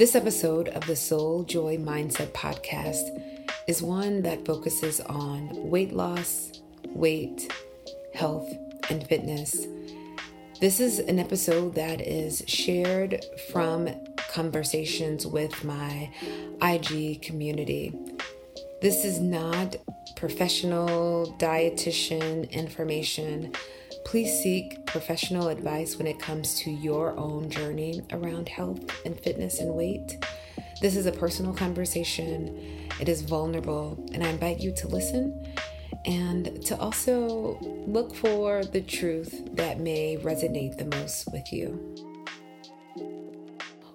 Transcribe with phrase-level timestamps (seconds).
[0.00, 3.22] This episode of the Soul Joy Mindset podcast
[3.66, 6.52] is one that focuses on weight loss,
[6.86, 7.52] weight,
[8.14, 8.50] health,
[8.88, 9.66] and fitness.
[10.58, 13.22] This is an episode that is shared
[13.52, 16.10] from conversations with my
[16.62, 17.92] IG community.
[18.80, 19.76] This is not
[20.16, 23.52] professional dietitian information
[24.04, 29.60] Please seek professional advice when it comes to your own journey around health and fitness
[29.60, 30.24] and weight.
[30.80, 35.54] This is a personal conversation, it is vulnerable, and I invite you to listen
[36.06, 41.94] and to also look for the truth that may resonate the most with you.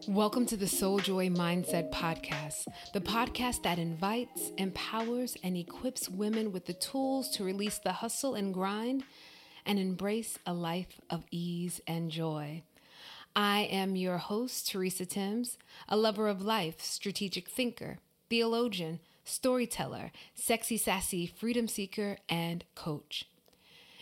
[0.08, 6.52] Welcome to the Soul Joy Mindset Podcast, the podcast that invites, empowers, and equips women
[6.52, 9.04] with the tools to release the hustle and grind
[9.66, 12.64] and embrace a life of ease and joy.
[13.36, 15.58] I am your host, Teresa Timms,
[15.90, 17.98] a lover of life, strategic thinker,
[18.30, 23.26] theologian, storyteller, sexy, sassy, freedom seeker, and coach.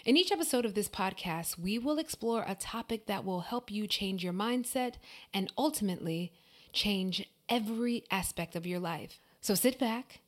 [0.06, 3.88] In each episode of this podcast, we will explore a topic that will help you
[3.88, 4.96] change your mindset
[5.34, 6.34] and ultimately
[6.74, 9.20] change every aspect of your life.
[9.40, 10.20] So sit back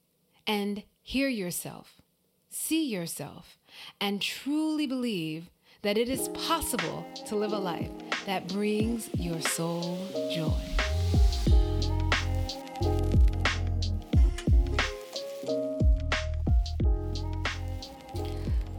[0.47, 2.01] and hear yourself,
[2.49, 3.57] see yourself,
[3.99, 5.49] and truly believe
[5.81, 7.91] that it is possible to live a life
[8.25, 9.99] that brings your soul
[10.31, 10.51] joy.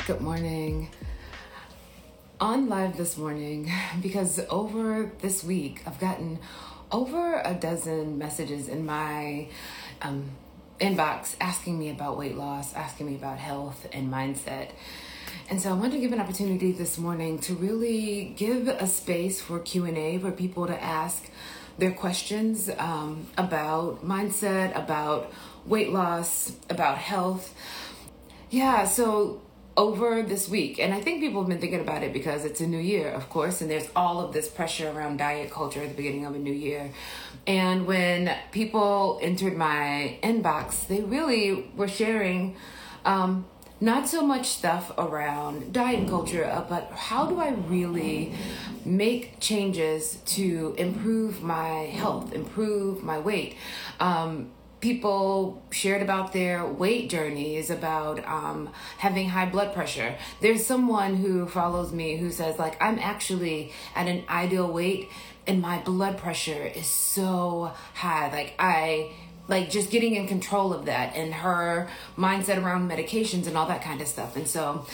[0.07, 0.91] Good morning.
[2.41, 3.73] On live this morning,
[4.03, 6.39] because over this week I've gotten
[6.93, 9.49] over a dozen messages in my
[10.03, 10.31] um,
[10.81, 14.71] inbox asking me about weight loss, asking me about health and mindset.
[15.49, 19.41] And so I wanted to give an opportunity this morning to really give a space
[19.41, 21.31] for Q&A for people to ask
[21.79, 25.33] their questions um, about mindset, about
[25.65, 27.55] weight loss, about health.
[28.51, 29.43] Yeah, so
[29.77, 30.79] over this week.
[30.79, 33.29] And I think people have been thinking about it because it's a new year, of
[33.29, 36.39] course, and there's all of this pressure around diet culture at the beginning of a
[36.39, 36.91] new year.
[37.47, 42.57] And when people entered my inbox, they really were sharing
[43.05, 43.47] um,
[43.81, 48.33] not so much stuff around diet and culture, uh, but how do I really
[48.85, 53.55] make changes to improve my health, improve my weight?
[54.01, 58.69] Um, people shared about their weight journeys about um,
[58.99, 64.07] having high blood pressure there's someone who follows me who says like i'm actually at
[64.07, 65.09] an ideal weight
[65.47, 68.31] and my blood pressure is so high.
[68.31, 69.13] Like i
[69.49, 73.83] like just getting in control of that and her mindset around medications and all that
[73.83, 74.37] kind of stuff.
[74.37, 74.85] And so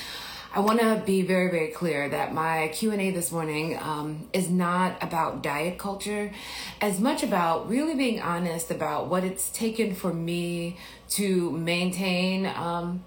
[0.55, 5.03] I want to be very, very clear that my Q&A this morning um, is not
[5.03, 6.31] about diet culture,
[6.79, 10.77] as much about really being honest about what it's taken for me
[11.11, 13.03] to maintain um,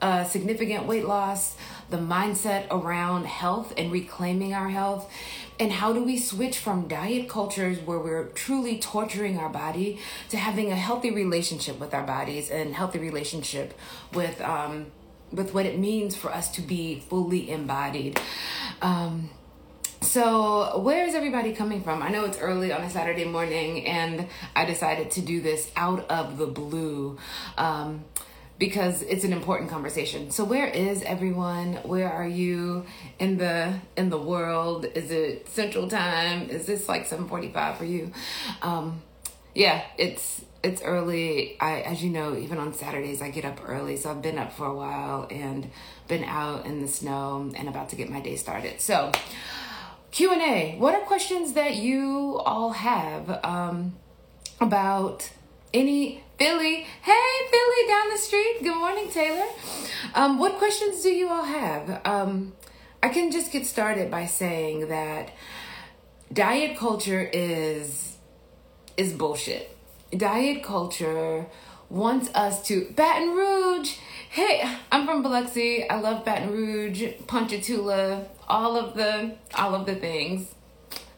[0.00, 1.56] a significant weight loss,
[1.90, 5.12] the mindset around health and reclaiming our health,
[5.58, 10.36] and how do we switch from diet cultures where we're truly torturing our body to
[10.36, 13.78] having a healthy relationship with our bodies and healthy relationship
[14.12, 14.86] with um,
[15.32, 18.20] with what it means for us to be fully embodied.
[18.80, 19.30] Um,
[20.00, 22.02] so, where is everybody coming from?
[22.02, 26.08] I know it's early on a Saturday morning, and I decided to do this out
[26.10, 27.18] of the blue
[27.58, 28.04] um,
[28.58, 30.30] because it's an important conversation.
[30.30, 31.74] So, where is everyone?
[31.84, 32.86] Where are you
[33.18, 34.86] in the in the world?
[34.94, 36.48] Is it Central Time?
[36.48, 38.12] Is this like seven forty five for you?
[38.62, 39.02] Um,
[39.54, 41.56] yeah, it's it's early.
[41.60, 43.96] I, as you know, even on Saturdays, I get up early.
[43.96, 45.70] So I've been up for a while and
[46.08, 48.80] been out in the snow and about to get my day started.
[48.80, 49.12] So,
[50.10, 50.76] Q and A.
[50.78, 53.96] What are questions that you all have um,
[54.60, 55.30] about
[55.72, 56.86] any Philly?
[57.02, 58.58] Hey, Philly down the street.
[58.62, 59.46] Good morning, Taylor.
[60.14, 62.00] Um, what questions do you all have?
[62.04, 62.52] Um,
[63.02, 65.30] I can just get started by saying that
[66.32, 68.16] diet culture is
[68.96, 69.76] is bullshit
[70.16, 71.46] diet culture
[71.88, 73.96] wants us to Baton Rouge.
[74.30, 75.88] Hey, I'm from Biloxi.
[75.88, 80.52] I love Baton Rouge, Ponchatoula, all of the all of the things.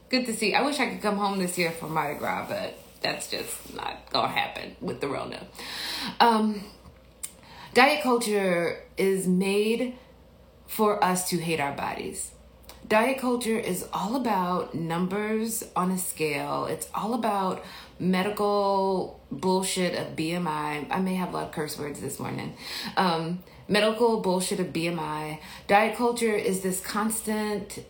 [0.09, 0.55] Good to see.
[0.55, 4.11] I wish I could come home this year for Mardi Gras, but that's just not
[4.11, 5.47] gonna happen with the Rona.
[6.21, 6.65] Um,
[7.75, 9.97] diet culture is made
[10.67, 12.33] for us to hate our bodies.
[12.89, 16.65] Diet culture is all about numbers on a scale.
[16.65, 17.63] It's all about
[17.99, 20.87] medical bullshit of BMI.
[20.91, 22.55] I may have a lot of curse words this morning.
[22.97, 25.39] Um, medical bullshit of BMI.
[25.67, 27.85] Diet culture is this constant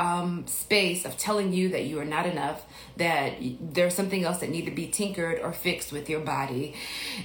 [0.00, 2.64] um, space of telling you that you are not enough,
[2.96, 6.74] that there's something else that need to be tinkered or fixed with your body,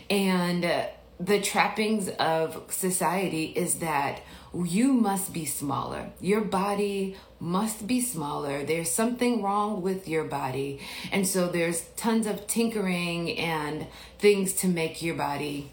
[0.09, 0.85] and uh,
[1.17, 4.21] the trappings of society is that
[4.53, 6.11] you must be smaller.
[6.19, 8.63] Your body must be smaller.
[8.63, 10.79] There's something wrong with your body.
[11.11, 13.87] And so there's tons of tinkering and
[14.19, 15.71] things to make your body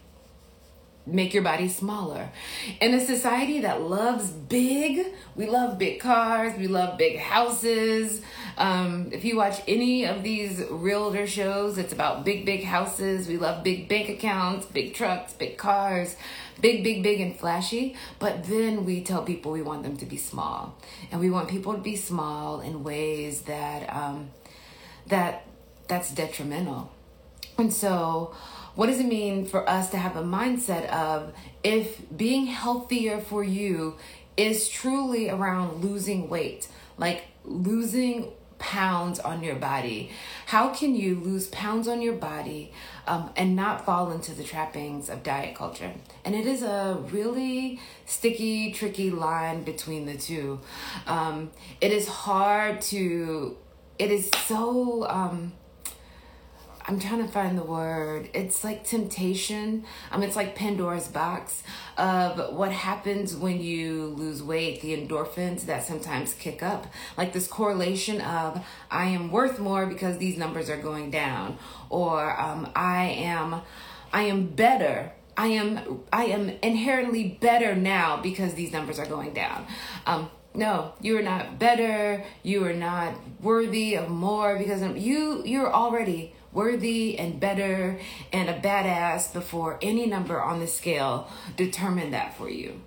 [1.04, 2.30] make your body smaller.
[2.80, 8.22] In a society that loves big, we love big cars, we love big houses.
[8.56, 13.26] Um, if you watch any of these realtor shows, it's about big, big houses.
[13.26, 16.14] We love big bank accounts, big trucks, big cars,
[16.60, 17.96] big, big, big, and flashy.
[18.20, 20.78] But then we tell people we want them to be small,
[21.10, 24.30] and we want people to be small in ways that um,
[25.08, 25.46] that
[25.88, 26.92] that's detrimental.
[27.58, 28.34] And so
[28.74, 31.32] what does it mean for us to have a mindset of
[31.62, 33.96] if being healthier for you
[34.36, 40.10] is truly around losing weight, like losing pounds on your body.
[40.46, 42.72] How can you lose pounds on your body
[43.08, 45.92] um, and not fall into the trappings of diet culture?
[46.24, 50.60] And it is a really sticky, tricky line between the two.
[51.06, 53.56] Um, it is hard to,
[53.98, 55.08] it is so.
[55.08, 55.52] Um,
[56.86, 58.28] I'm trying to find the word.
[58.34, 59.84] It's like temptation.
[60.10, 61.62] Um, it's like Pandora's box
[61.96, 66.86] of what happens when you lose weight, the endorphins that sometimes kick up.
[67.16, 71.58] Like this correlation of I am worth more because these numbers are going down,
[71.88, 73.62] or um, I am,
[74.12, 75.12] I am better.
[75.36, 79.66] I am, I am inherently better now because these numbers are going down.
[80.06, 85.72] Um, no you are not better you are not worthy of more because you you're
[85.72, 87.98] already worthy and better
[88.32, 92.80] and a badass before any number on the scale determined that for you.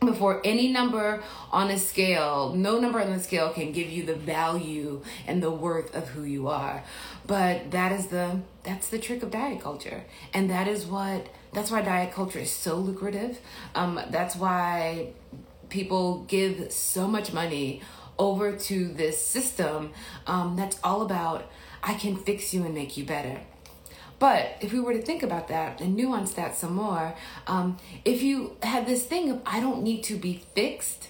[0.00, 4.14] Before any number on a scale, no number on the scale can give you the
[4.14, 6.84] value and the worth of who you are.
[7.26, 10.04] But that is the that's the trick of diet culture,
[10.34, 13.40] and that is what that's why diet culture is so lucrative.
[13.74, 15.14] Um, that's why
[15.70, 17.80] people give so much money
[18.18, 19.92] over to this system
[20.26, 21.50] um, that's all about
[21.86, 23.40] I can fix you and make you better.
[24.18, 27.14] But if we were to think about that and nuance that some more,
[27.46, 31.08] um, if you had this thing of I don't need to be fixed,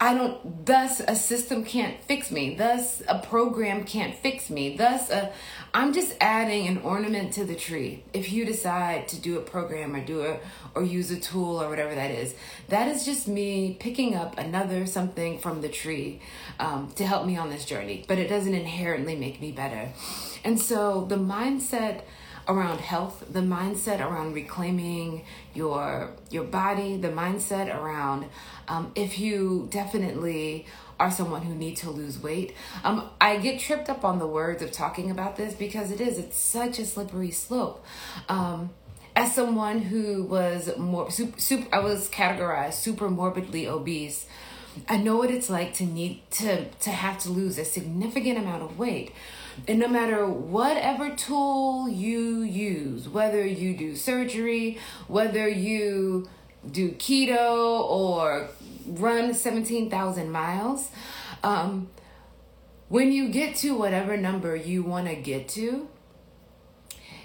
[0.00, 2.54] I don't, thus a system can't fix me.
[2.56, 4.76] Thus a program can't fix me.
[4.76, 5.32] Thus a,
[5.76, 8.04] I'm just adding an ornament to the tree.
[8.12, 10.40] If you decide to do a program or do it
[10.72, 12.36] or use a tool or whatever that is,
[12.68, 16.20] that is just me picking up another something from the tree
[16.60, 18.04] um, to help me on this journey.
[18.06, 19.92] But it doesn't inherently make me better.
[20.44, 22.02] And so the mindset
[22.46, 25.24] around health, the mindset around reclaiming
[25.54, 28.26] your your body, the mindset around
[28.68, 30.66] um, if you definitely
[30.98, 32.54] are someone who needs to lose weight.
[32.82, 36.18] Um, I get tripped up on the words of talking about this because it is
[36.18, 37.84] it's such a slippery slope.
[38.28, 38.70] Um,
[39.16, 44.26] as someone who was more super, super, I was categorized super morbidly obese.
[44.88, 48.62] I know what it's like to need to to have to lose a significant amount
[48.62, 49.12] of weight.
[49.68, 56.28] And no matter whatever tool you use, whether you do surgery, whether you
[56.70, 58.48] do keto or
[58.86, 60.90] run 17,000 miles,
[61.42, 61.88] um,
[62.88, 65.88] when you get to whatever number you want to get to,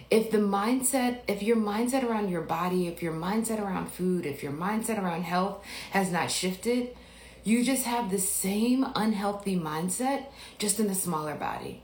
[0.09, 4.41] if the mindset, if your mindset around your body, if your mindset around food, if
[4.41, 6.95] your mindset around health has not shifted,
[7.43, 10.25] you just have the same unhealthy mindset,
[10.57, 11.83] just in a smaller body.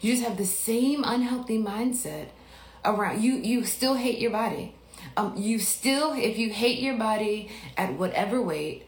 [0.00, 2.28] You just have the same unhealthy mindset
[2.84, 3.34] around you.
[3.34, 4.74] You still hate your body.
[5.16, 8.86] Um, you still, if you hate your body at whatever weight,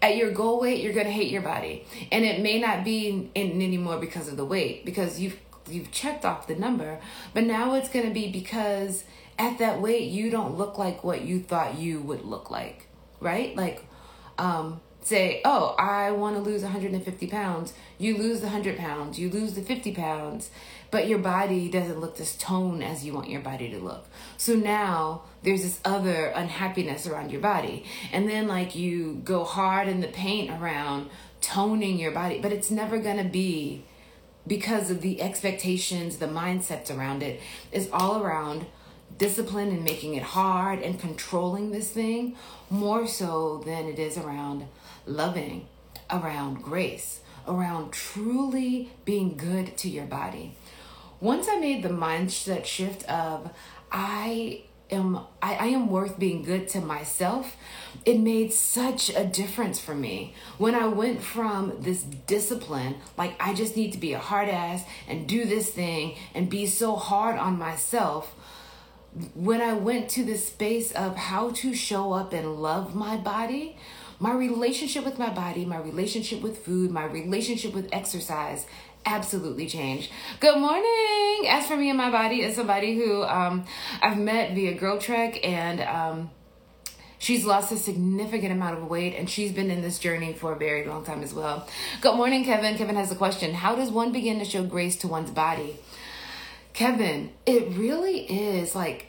[0.00, 3.62] at your goal weight, you're gonna hate your body, and it may not be in
[3.62, 7.00] anymore because of the weight, because you've you've checked off the number,
[7.32, 9.04] but now it's gonna be because
[9.38, 12.86] at that weight you don't look like what you thought you would look like,
[13.20, 13.56] right?
[13.56, 13.84] Like,
[14.38, 17.72] um, say, oh, I want to lose 150 pounds.
[17.98, 20.50] You lose the 100 pounds, you lose the 50 pounds,
[20.94, 24.06] but your body doesn't look this tone as you want your body to look.
[24.36, 27.84] So now there's this other unhappiness around your body.
[28.12, 31.10] And then, like, you go hard in the paint around
[31.40, 33.82] toning your body, but it's never going to be
[34.46, 37.40] because of the expectations, the mindsets around it
[37.72, 38.66] is all around
[39.18, 42.36] discipline and making it hard and controlling this thing
[42.70, 44.68] more so than it is around
[45.06, 45.66] loving,
[46.08, 50.56] around grace, around truly being good to your body.
[51.20, 53.50] Once I made the mindset shift of
[53.90, 57.56] I am I, I am worth being good to myself
[58.04, 60.34] it made such a difference for me.
[60.58, 64.84] When i went from this discipline like i just need to be a hard ass
[65.08, 68.34] and do this thing and be so hard on myself
[69.34, 73.76] when i went to the space of how to show up and love my body
[74.18, 78.66] my relationship with my body my relationship with food my relationship with exercise
[79.06, 80.10] absolutely changed.
[80.40, 81.48] Good morning.
[81.48, 83.64] As for me and my body, is somebody who um,
[84.02, 86.30] I've met via GirlTrek and um,
[87.18, 90.56] she's lost a significant amount of weight and she's been in this journey for a
[90.56, 91.68] very long time as well.
[92.00, 92.76] Good morning, Kevin.
[92.76, 93.54] Kevin has a question.
[93.54, 95.76] How does one begin to show grace to one's body?
[96.72, 99.06] Kevin, it really is like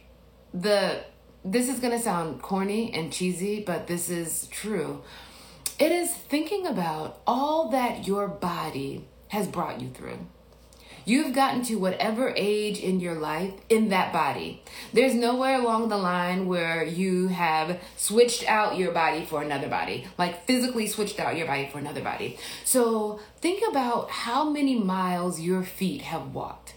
[0.53, 1.03] the
[1.43, 5.03] this is going to sound corny and cheesy, but this is true.
[5.77, 10.19] It is thinking about all that your body has brought you through.
[11.07, 14.63] You've gotten to whatever age in your life in that body.
[14.91, 20.07] There's nowhere along the line where you have switched out your body for another body,
[20.17, 22.39] like physically switched out your body for another body.
[22.63, 26.73] So think about how many miles your feet have walked,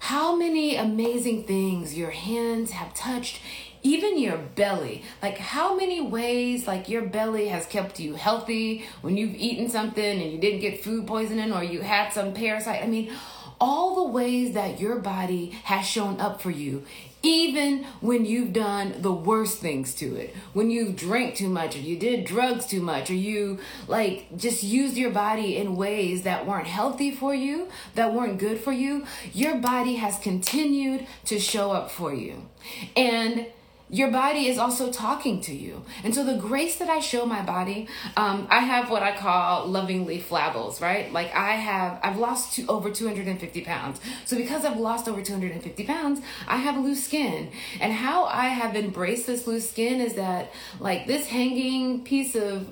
[0.00, 3.40] how many amazing things your hands have touched
[3.86, 5.02] even your belly.
[5.22, 10.20] Like how many ways like your belly has kept you healthy when you've eaten something
[10.20, 12.82] and you didn't get food poisoning or you had some parasite?
[12.82, 13.12] I mean
[13.58, 16.84] all the ways that your body has shown up for you
[17.22, 20.34] even when you've done the worst things to it.
[20.52, 24.62] When you drank too much or you did drugs too much or you like just
[24.62, 29.06] used your body in ways that weren't healthy for you that weren't good for you
[29.32, 32.48] your body has continued to show up for you.
[32.96, 33.46] And
[33.88, 35.84] your body is also talking to you.
[36.02, 39.66] And so the grace that I show my body, um, I have what I call
[39.66, 41.12] lovingly flabbles, right?
[41.12, 44.00] Like I have, I've lost to, over 250 pounds.
[44.24, 47.50] So because I've lost over 250 pounds, I have loose skin.
[47.80, 50.50] And how I have embraced this loose skin is that
[50.80, 52.66] like this hanging piece of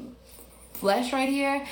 [0.73, 1.65] flesh right here,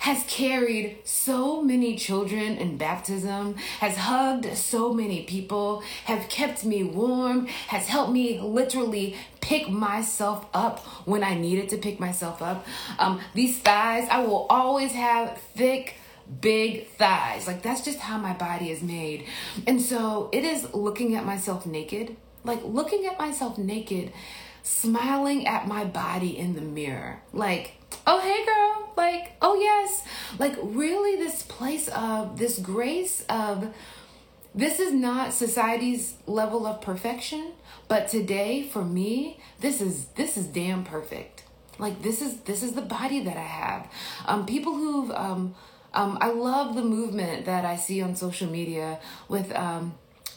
[0.00, 6.82] has carried so many children in baptism, has hugged so many people, have kept me
[6.82, 12.66] warm, has helped me literally pick myself up when I needed to pick myself up.
[12.98, 15.96] Um, these thighs, I will always have thick,
[16.40, 17.46] big thighs.
[17.46, 19.26] Like that's just how my body is made.
[19.66, 24.12] And so it is looking at myself naked, like looking at myself naked,
[24.62, 27.20] smiling at my body in the mirror.
[27.32, 27.74] Like,
[28.06, 28.92] oh, hey, girl.
[28.96, 30.04] Like, oh, yes.
[30.38, 33.72] Like, really, this place of this grace of
[34.54, 37.52] this is not society's level of perfection,
[37.86, 41.44] but today for me, this is this is damn perfect.
[41.78, 43.88] Like this is this is the body that I have.
[44.26, 45.54] Um, people who've um,
[45.94, 48.98] um, I love the movement that I see on social media
[49.28, 49.94] with um,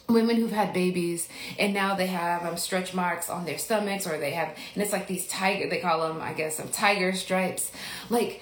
[0.10, 4.18] women who've had babies and now they have um, stretch marks on their stomachs or
[4.18, 7.72] they have and it's like these tiger they call them i guess some tiger stripes.
[8.10, 8.42] Like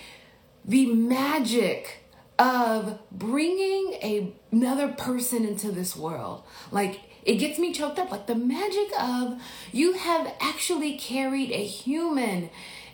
[0.66, 2.00] the magic
[2.38, 6.44] of bringing a, another person into this world.
[6.72, 8.12] Like it gets me choked up.
[8.12, 9.42] Like the magic of
[9.72, 12.50] you have actually carried a human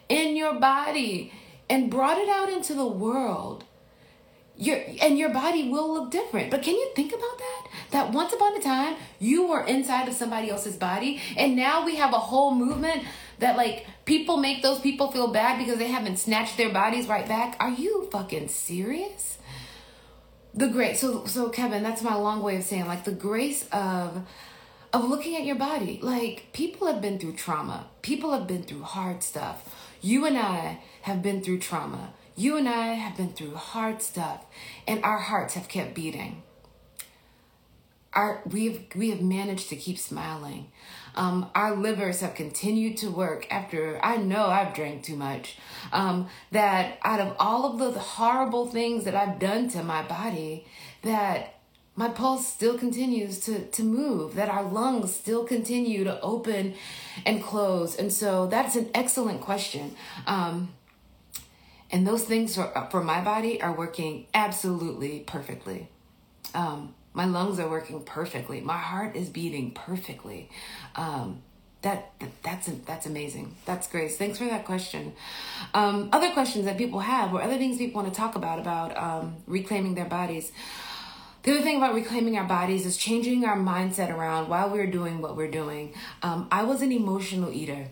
[0.09, 1.31] in your body
[1.69, 3.63] and brought it out into the world
[4.57, 6.49] your and your body will look different.
[6.49, 7.67] But can you think about that?
[7.91, 11.95] That once upon a time you were inside of somebody else's body, and now we
[11.95, 13.03] have a whole movement
[13.39, 17.27] that like people make those people feel bad because they haven't snatched their bodies right
[17.27, 17.55] back.
[17.59, 19.37] Are you fucking serious?
[20.53, 21.01] The grace.
[21.01, 24.27] So so Kevin, that's my long way of saying like the grace of
[24.91, 25.99] of looking at your body.
[26.01, 27.87] Like people have been through trauma.
[28.01, 29.75] People have been through hard stuff.
[30.01, 32.13] You and I have been through trauma.
[32.39, 34.45] You and I have been through hard stuff,
[34.87, 36.43] and our hearts have kept beating.
[38.13, 40.71] Our, we've we have managed to keep smiling.
[41.15, 45.57] Um, our livers have continued to work after I know I've drank too much.
[45.91, 50.67] Um, that out of all of the horrible things that I've done to my body,
[51.01, 51.55] that
[51.95, 56.75] my pulse still continues to, to move, that our lungs still continue to open
[57.25, 57.95] and close.
[57.95, 59.95] And so that's an excellent question.
[60.27, 60.73] Um,
[61.91, 65.89] and those things for, for my body are working absolutely perfectly.
[66.53, 68.61] Um, my lungs are working perfectly.
[68.61, 70.49] My heart is beating perfectly.
[70.95, 71.41] Um,
[71.81, 73.55] that, that that's that's amazing.
[73.65, 74.17] That's Grace.
[74.17, 75.13] Thanks for that question.
[75.73, 78.97] Um, other questions that people have, or other things people want to talk about about
[78.97, 80.51] um, reclaiming their bodies.
[81.43, 85.21] The other thing about reclaiming our bodies is changing our mindset around while we're doing
[85.21, 85.93] what we're doing.
[86.21, 87.87] Um, I was an emotional eater.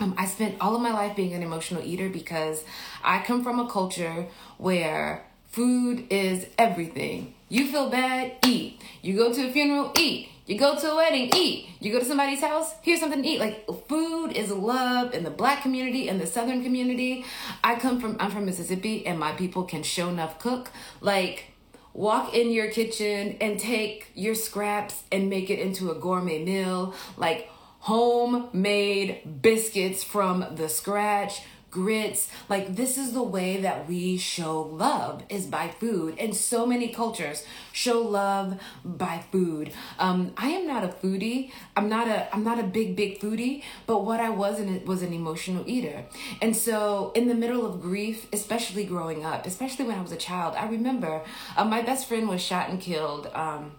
[0.00, 2.64] Um, I spent all of my life being an emotional eater because
[3.02, 4.26] I come from a culture
[4.58, 7.34] where food is everything.
[7.48, 8.80] You feel bad, eat.
[9.02, 10.30] You go to a funeral, eat.
[10.46, 11.68] You go to a wedding, eat.
[11.80, 13.38] You go to somebody's house, here's something to eat.
[13.38, 17.24] Like food is love in the black community and the southern community.
[17.62, 20.70] I come from I'm from Mississippi and my people can show enough cook.
[21.00, 21.46] Like
[21.94, 26.94] walk in your kitchen and take your scraps and make it into a gourmet meal.
[27.16, 27.48] Like
[27.84, 32.30] homemade biscuits from the scratch grits.
[32.48, 36.16] Like this is the way that we show love is by food.
[36.18, 39.70] And so many cultures show love by food.
[39.98, 41.50] Um, I am not a foodie.
[41.76, 45.02] I'm not a I'm not a big big foodie, but what I was in was
[45.02, 46.06] an emotional eater.
[46.40, 50.16] And so in the middle of grief, especially growing up, especially when I was a
[50.16, 51.20] child, I remember
[51.54, 53.72] uh, my best friend was shot and killed um,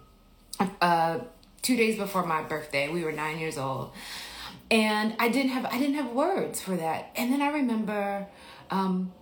[0.80, 1.18] uh,
[1.66, 2.88] two days before my birthday.
[2.88, 3.90] We were nine years old
[4.70, 7.10] and I didn't have I didn't have words for that.
[7.16, 8.26] And then I remember
[8.70, 9.12] um,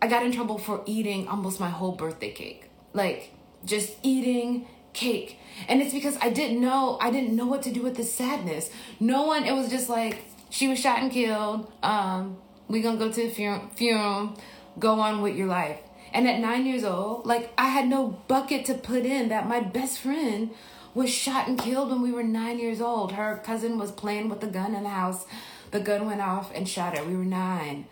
[0.00, 5.38] I got in trouble for eating almost my whole birthday cake, like just eating cake.
[5.68, 8.70] And it's because I didn't know I didn't know what to do with the sadness.
[8.98, 9.44] No one.
[9.44, 11.70] It was just like she was shot and killed.
[11.82, 12.38] Um,
[12.68, 14.38] we gonna go to the funeral, funeral.
[14.78, 15.78] Go on with your life.
[16.12, 19.60] And at nine years old, like I had no bucket to put in that my
[19.60, 20.50] best friend
[20.94, 23.12] was shot and killed when we were nine years old.
[23.12, 25.24] Her cousin was playing with the gun in the house.
[25.70, 27.04] The gun went off and shot her.
[27.04, 27.86] We were nine.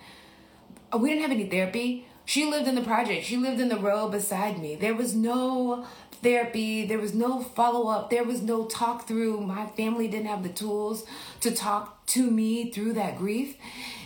[0.97, 2.07] We didn't have any therapy.
[2.25, 3.25] She lived in the project.
[3.25, 4.75] She lived in the row beside me.
[4.75, 5.87] There was no
[6.23, 6.87] therapy.
[6.87, 8.11] There was no follow up.
[8.11, 9.41] There was no talk through.
[9.43, 11.05] My family didn't have the tools
[11.41, 13.57] to talk to me through that grief.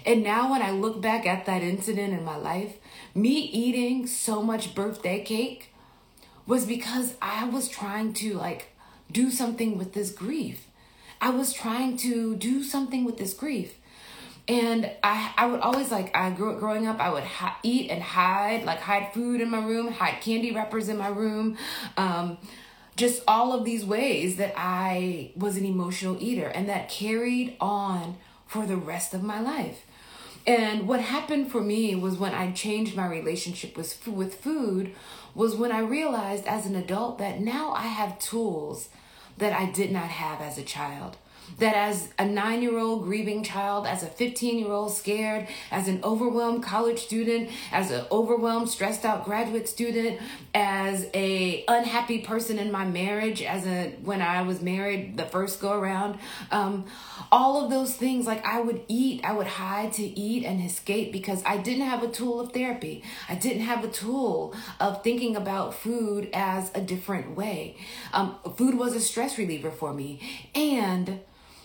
[0.04, 2.76] And now, when I look back at that incident in my life,
[3.14, 5.72] me eating so much birthday cake
[6.46, 8.71] was because I was trying to like
[9.12, 10.66] do something with this grief.
[11.20, 13.74] I was trying to do something with this grief.
[14.48, 16.98] And I, I would always like I grew growing up.
[16.98, 17.24] I would
[17.62, 21.56] eat and hide, like hide food in my room, hide candy wrappers in my room,
[21.96, 22.38] um,
[22.96, 28.16] just all of these ways that I was an emotional eater, and that carried on
[28.46, 29.86] for the rest of my life.
[30.44, 34.92] And what happened for me was when I changed my relationship with with food,
[35.34, 38.88] was when I realized as an adult that now I have tools
[39.38, 41.16] that I did not have as a child.
[41.58, 45.88] That as a nine year old grieving child, as a 15 year old scared, as
[45.88, 50.20] an overwhelmed college student, as an overwhelmed, stressed out graduate student,
[50.54, 55.60] as a unhappy person in my marriage, as a when I was married the first
[55.60, 56.18] go around,
[56.50, 56.86] um,
[57.30, 61.12] all of those things like I would eat, I would hide to eat and escape
[61.12, 63.02] because I didn't have a tool of therapy.
[63.28, 67.76] I didn't have a tool of thinking about food as a different way.
[68.12, 70.20] Um, food was a stress reliever for me,
[70.54, 71.20] and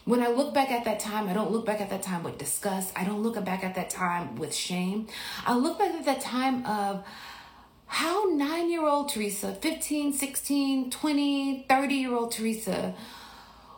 [0.07, 2.37] when I look back at that time, I don't look back at that time with
[2.37, 2.93] disgust.
[2.95, 5.07] I don't look back at that time with shame.
[5.45, 7.05] I look back at that time of
[7.87, 12.95] how nine year old Teresa, 15, 16, 20, 30 year old Teresa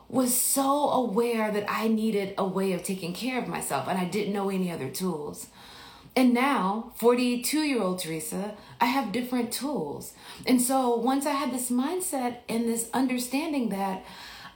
[0.07, 4.05] was so aware that I needed a way of taking care of myself and I
[4.05, 5.47] didn't know any other tools.
[6.15, 10.13] And now, 42 year old Teresa, I have different tools.
[10.45, 14.05] And so once I had this mindset and this understanding that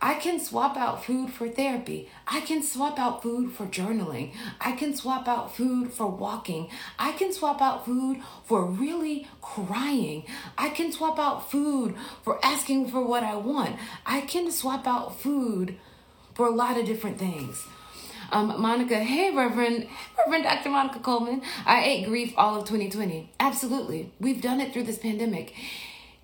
[0.04, 2.10] I can swap out food for therapy.
[2.28, 4.34] I can swap out food for journaling.
[4.60, 6.68] I can swap out food for walking.
[7.00, 10.26] I can swap out food for really crying.
[10.58, 13.78] I can swap out food for asking for what I want.
[14.06, 15.78] I can swap out food
[16.36, 17.66] for a lot of different things.
[18.34, 19.88] Um, Monica, hey, Reverend,
[20.18, 20.70] Reverend Dr.
[20.70, 21.42] Monica Coleman.
[21.66, 23.32] I ate grief all of 2020.
[23.39, 24.12] Absolutely.
[24.20, 25.54] We've done it through this pandemic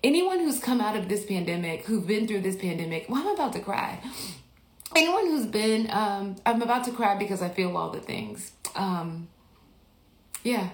[0.02, 3.52] anyone who's come out of this pandemic, who've been through this pandemic, well, I'm about
[3.54, 4.00] to cry.
[4.96, 8.52] Anyone who's been, um, I'm about to cry because I feel all the things.
[8.74, 9.28] Um,
[10.42, 10.70] yeah.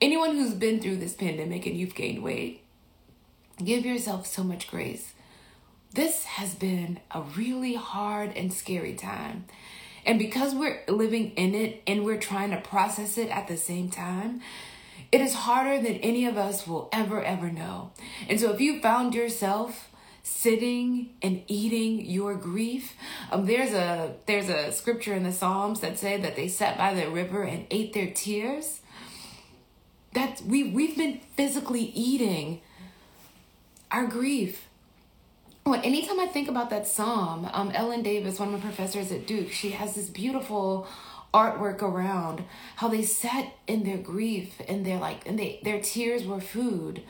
[0.00, 2.62] Anyone who's been through this pandemic and you've gained weight,
[3.62, 5.12] give yourself so much grace.
[5.92, 9.46] This has been a really hard and scary time.
[10.06, 13.88] And because we're living in it and we're trying to process it at the same
[13.90, 14.42] time,
[15.14, 17.92] it is harder than any of us will ever, ever know.
[18.28, 19.88] And so if you found yourself
[20.24, 22.94] sitting and eating your grief,
[23.30, 26.94] um, there's a there's a scripture in the Psalms that say that they sat by
[26.94, 28.80] the river and ate their tears.
[30.14, 32.60] That we we've been physically eating
[33.92, 34.66] our grief.
[35.64, 39.28] Well, anytime I think about that psalm, um, Ellen Davis, one of my professors at
[39.28, 40.88] Duke, she has this beautiful
[41.34, 42.44] artwork around
[42.76, 47.02] how they sat in their grief and their like and they their tears were food.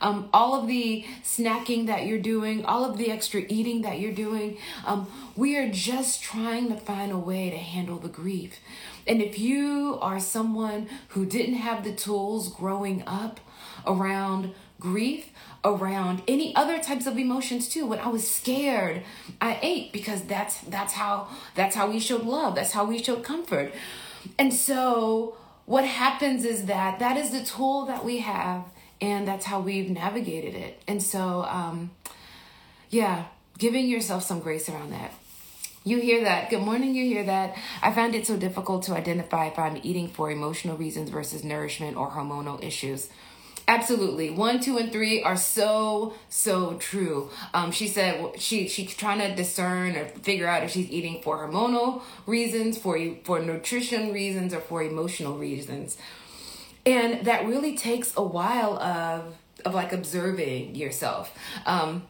[0.00, 4.12] Um, all of the snacking that you're doing all of the extra eating that you're
[4.12, 8.60] doing um, we are just trying to find a way to handle the grief.
[9.06, 13.40] And if you are someone who didn't have the tools growing up
[13.84, 15.30] around grief
[15.64, 19.02] around any other types of emotions too when i was scared
[19.40, 23.22] i ate because that's that's how that's how we showed love that's how we showed
[23.22, 23.72] comfort
[24.38, 28.64] and so what happens is that that is the tool that we have
[29.00, 31.90] and that's how we've navigated it and so um
[32.90, 33.26] yeah
[33.58, 35.12] giving yourself some grace around that
[35.84, 36.48] you hear that.
[36.48, 37.56] Good morning, you hear that.
[37.82, 41.96] I found it so difficult to identify if I'm eating for emotional reasons versus nourishment
[41.96, 43.08] or hormonal issues.
[43.68, 44.30] Absolutely.
[44.30, 47.30] One, two, and three are so, so true.
[47.54, 51.38] Um, she said she she's trying to discern or figure out if she's eating for
[51.38, 55.96] hormonal reasons, for for nutrition reasons, or for emotional reasons.
[56.84, 61.32] And that really takes a while of of like observing yourself.
[61.64, 62.02] Um,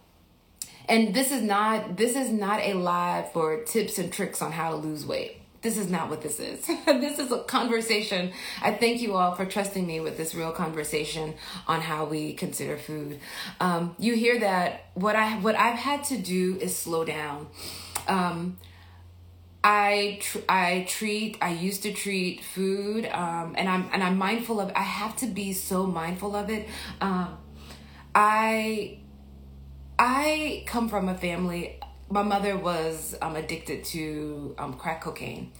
[0.88, 4.70] and this is not this is not a live for tips and tricks on how
[4.70, 5.41] to lose weight.
[5.62, 6.66] This is not what this is.
[6.86, 8.32] this is a conversation.
[8.60, 11.34] I thank you all for trusting me with this real conversation
[11.68, 13.20] on how we consider food.
[13.60, 17.46] Um, you hear that what I what I've had to do is slow down.
[18.08, 18.58] Um,
[19.62, 24.60] I tr- I treat I used to treat food um, and I'm and I'm mindful
[24.60, 26.68] of I have to be so mindful of it.
[27.00, 27.38] Um,
[28.16, 28.98] I
[29.96, 31.78] I come from a family
[32.12, 35.50] my mother was um, addicted to um, crack cocaine.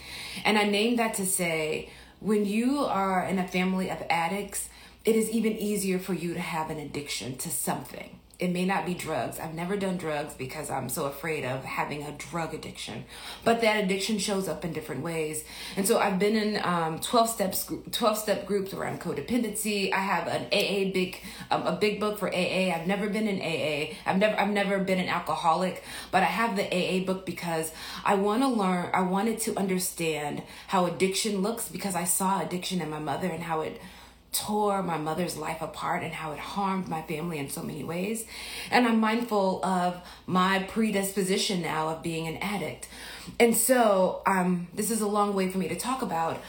[0.44, 1.88] And I named that to say
[2.20, 4.68] when you are in a family of addicts,
[5.06, 8.18] it is even easier for you to have an addiction to something.
[8.42, 9.38] It may not be drugs.
[9.38, 13.04] I've never done drugs because I'm so afraid of having a drug addiction.
[13.44, 15.44] But that addiction shows up in different ways.
[15.76, 19.92] And so I've been in um, 12 steps 12 step groups around codependency.
[19.92, 21.20] I have an AA big
[21.52, 22.74] um, a big book for AA.
[22.74, 23.94] I've never been in AA.
[24.04, 27.70] I've never I've never been an alcoholic, but I have the AA book because
[28.04, 32.80] I want to learn I wanted to understand how addiction looks because I saw addiction
[32.80, 33.80] in my mother and how it
[34.32, 38.24] tore my mother's life apart and how it harmed my family in so many ways.
[38.70, 42.88] And I'm mindful of my predisposition now of being an addict.
[43.38, 46.40] And so, um, this is a long way for me to talk about.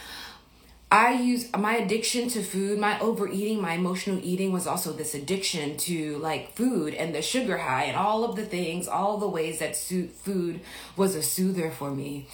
[0.93, 5.75] I use my addiction to food, my overeating, my emotional eating was also this addiction
[5.77, 9.57] to like food and the sugar high and all of the things, all the ways
[9.57, 10.59] that food
[10.95, 12.27] was a soother for me.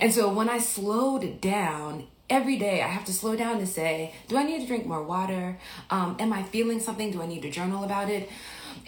[0.00, 4.12] And so when I slowed down every day I have to slow down to say,
[4.26, 5.56] do I need to drink more water?
[5.88, 7.12] Um, am I feeling something?
[7.12, 8.28] Do I need to journal about it?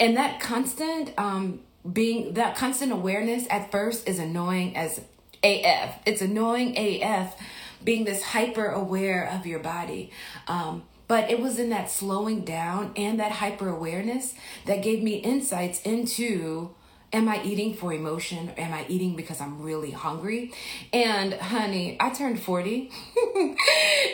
[0.00, 5.00] And that constant um, being, that constant awareness at first is annoying as
[5.44, 5.94] AF.
[6.04, 7.36] It's annoying AF
[7.84, 10.10] being this hyper aware of your body.
[10.48, 15.18] Um, but it was in that slowing down and that hyper awareness that gave me
[15.18, 16.74] insights into
[17.12, 18.50] Am I eating for emotion?
[18.56, 20.52] Am I eating because I'm really hungry?
[20.92, 22.90] And honey, I turned 40.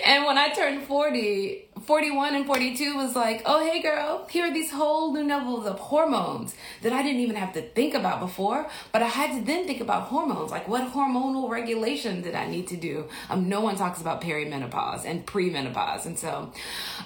[0.05, 4.53] and when I turned 40, 41 and 42 was like, oh, hey girl, here are
[4.53, 8.69] these whole new levels of hormones that I didn't even have to think about before.
[8.93, 10.51] But I had to then think about hormones.
[10.51, 13.09] Like, what hormonal regulation did I need to do?
[13.31, 16.05] Um, no one talks about perimenopause and premenopause.
[16.05, 16.53] And so,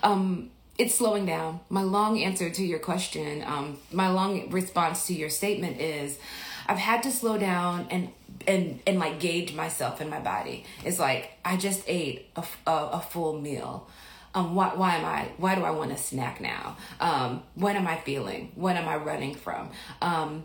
[0.03, 1.61] um, it's slowing down.
[1.69, 6.19] My long answer to your question, um, my long response to your statement is,
[6.67, 8.11] I've had to slow down and
[8.47, 10.65] and and like gauge myself and my body.
[10.85, 13.89] It's like I just ate a, a, a full meal.
[14.35, 15.29] Um, why, why am I?
[15.39, 16.77] Why do I want a snack now?
[17.01, 18.53] Um, what am I feeling?
[18.55, 19.71] What am I running from?
[20.03, 20.45] Um,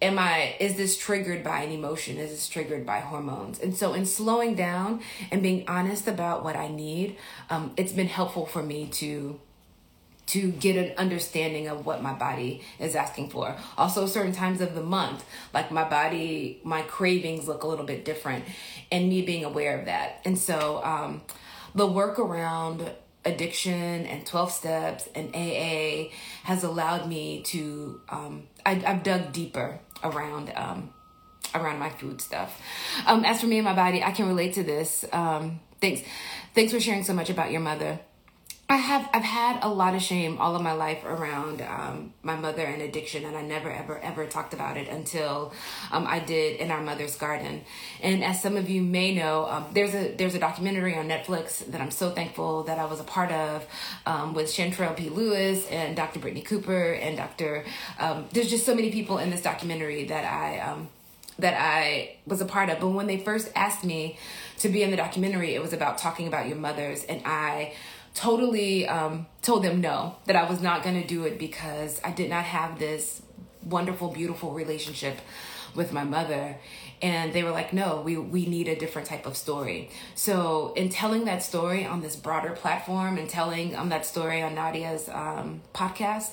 [0.00, 0.54] am I?
[0.60, 2.18] Is this triggered by an emotion?
[2.18, 3.58] Is this triggered by hormones?
[3.58, 5.00] And so, in slowing down
[5.32, 7.16] and being honest about what I need,
[7.50, 9.40] um, it's been helpful for me to
[10.26, 13.56] to get an understanding of what my body is asking for.
[13.76, 18.04] Also, certain times of the month, like my body, my cravings look a little bit
[18.04, 18.44] different,
[18.90, 20.20] and me being aware of that.
[20.24, 21.22] And so, um,
[21.74, 22.90] the work around
[23.24, 26.10] addiction and 12 steps and AA
[26.44, 30.52] has allowed me to, um, I, have dug deeper around.
[30.54, 30.90] Um,
[31.54, 32.60] around my food stuff.
[33.06, 35.04] Um, as for me and my body, I can relate to this.
[35.12, 36.02] Um, thanks,
[36.52, 38.00] thanks for sharing so much about your mother.
[38.66, 42.34] I have I've had a lot of shame all of my life around um, my
[42.34, 45.52] mother and addiction, and I never ever ever talked about it until
[45.92, 47.62] um, I did in our mother's garden.
[48.02, 51.70] And as some of you may know, um, there's a there's a documentary on Netflix
[51.70, 53.66] that I'm so thankful that I was a part of
[54.06, 55.10] um, with Shantrelle P.
[55.10, 56.18] Lewis and Dr.
[56.18, 57.66] Brittney Cooper and Dr.
[57.98, 60.88] Um, there's just so many people in this documentary that I um,
[61.38, 62.80] that I was a part of.
[62.80, 64.18] But when they first asked me
[64.58, 67.74] to be in the documentary, it was about talking about your mothers, and I
[68.14, 72.12] totally um, told them no, that I was not going to do it because I
[72.12, 73.22] did not have this
[73.62, 75.18] wonderful, beautiful relationship
[75.74, 76.56] with my mother.
[77.02, 79.90] And they were like, no, we, we need a different type of story.
[80.14, 84.54] So, in telling that story on this broader platform and telling um, that story on
[84.54, 86.30] Nadia's um, podcast,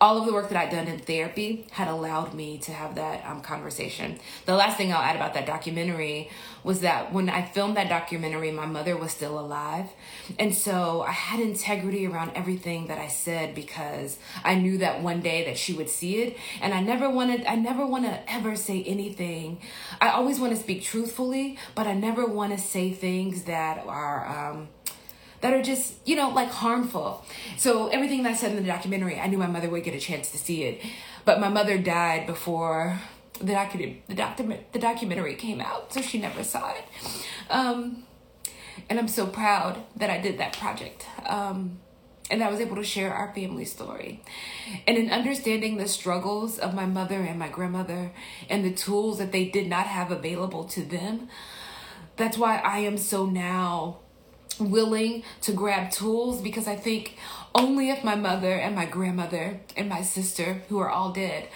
[0.00, 3.24] all of the work that I'd done in therapy had allowed me to have that
[3.26, 4.18] um, conversation.
[4.44, 6.30] The last thing I'll add about that documentary
[6.62, 9.86] was that when I filmed that documentary, my mother was still alive.
[10.38, 15.20] And so I had integrity around everything that I said because I knew that one
[15.20, 16.36] day that she would see it.
[16.60, 19.60] And I never wanted, I never want to ever say anything.
[20.00, 24.50] I always want to speak truthfully, but I never want to say things that are,
[24.50, 24.68] um,
[25.40, 27.24] that are just, you know, like harmful.
[27.56, 30.00] So everything that I said in the documentary, I knew my mother would get a
[30.00, 30.82] chance to see it.
[31.24, 33.00] But my mother died before
[33.38, 36.84] the document the document the documentary came out, so she never saw it.
[37.50, 38.04] Um,
[38.88, 41.06] and I'm so proud that I did that project.
[41.26, 41.78] Um,
[42.30, 44.22] and I was able to share our family story.
[44.86, 48.10] And in understanding the struggles of my mother and my grandmother
[48.50, 51.28] and the tools that they did not have available to them,
[52.16, 53.98] that's why I am so now
[54.58, 57.16] willing to grab tools because I think
[57.54, 61.48] only if my mother and my grandmother and my sister, who are all dead,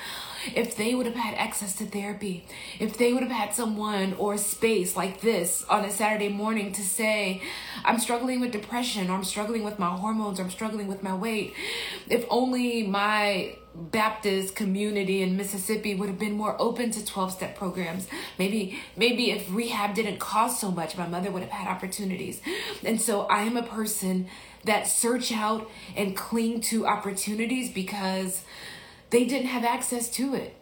[0.55, 2.47] if they would have had access to therapy,
[2.79, 6.83] if they would have had someone or space like this on a Saturday morning to
[6.83, 7.43] say,
[7.85, 11.15] I'm struggling with depression, or I'm struggling with my hormones, or I'm struggling with my
[11.15, 11.55] weight,
[12.09, 17.57] if only my Baptist community in Mississippi would have been more open to 12 step
[17.57, 18.09] programs.
[18.37, 22.41] Maybe maybe if rehab didn't cost so much, my mother would have had opportunities.
[22.85, 24.27] And so I am a person
[24.65, 28.43] that search out and cling to opportunities because
[29.11, 30.55] they didn't have access to it.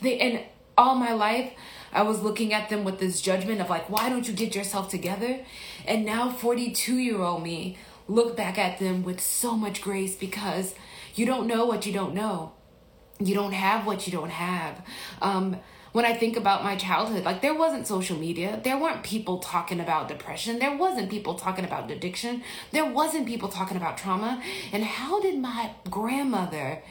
[0.00, 0.40] They and
[0.78, 1.52] all my life
[1.92, 4.90] I was looking at them with this judgment of like, why don't you get yourself
[4.90, 5.40] together?
[5.86, 10.74] And now 42 year old me look back at them with so much grace because
[11.14, 12.52] you don't know what you don't know
[13.18, 14.82] you don't have what you don't have.
[15.22, 15.56] Um,
[15.92, 18.60] when I think about my childhood, like there wasn't social media.
[18.62, 20.58] There weren't people talking about depression.
[20.58, 22.42] There wasn't people talking about addiction.
[22.72, 24.42] There wasn't people talking about trauma.
[24.72, 26.82] And how did my grandmother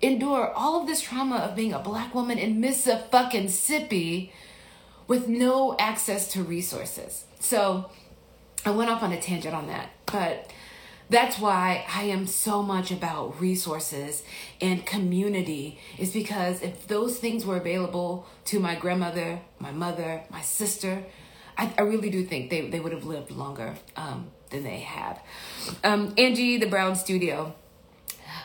[0.00, 4.32] endure all of this trauma of being a black woman in Mississippi
[5.06, 7.24] with no access to resources?
[7.40, 7.90] So
[8.64, 9.90] I went off on a tangent on that.
[10.06, 10.50] But
[11.10, 14.22] that's why I am so much about resources
[14.60, 20.42] and community, is because if those things were available to my grandmother, my mother, my
[20.42, 21.04] sister,
[21.56, 25.20] I, I really do think they, they would have lived longer um, than they have.
[25.82, 27.54] Um, Angie, the Brown Studio.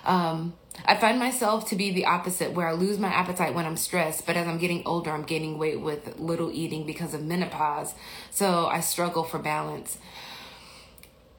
[0.06, 0.54] Um,
[0.86, 4.26] I find myself to be the opposite, where I lose my appetite when I'm stressed,
[4.26, 7.94] but as I'm getting older, I'm gaining weight with little eating because of menopause.
[8.32, 9.98] So I struggle for balance.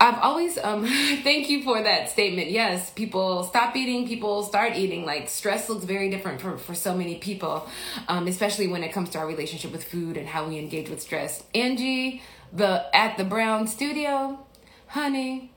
[0.00, 0.84] I've always um
[1.22, 2.50] thank you for that statement.
[2.50, 5.06] Yes, people stop eating, people start eating.
[5.06, 7.66] Like stress looks very different for, for so many people,
[8.08, 11.00] um, especially when it comes to our relationship with food and how we engage with
[11.00, 11.42] stress.
[11.54, 14.44] Angie, the at the Brown Studio,
[14.88, 15.53] honey,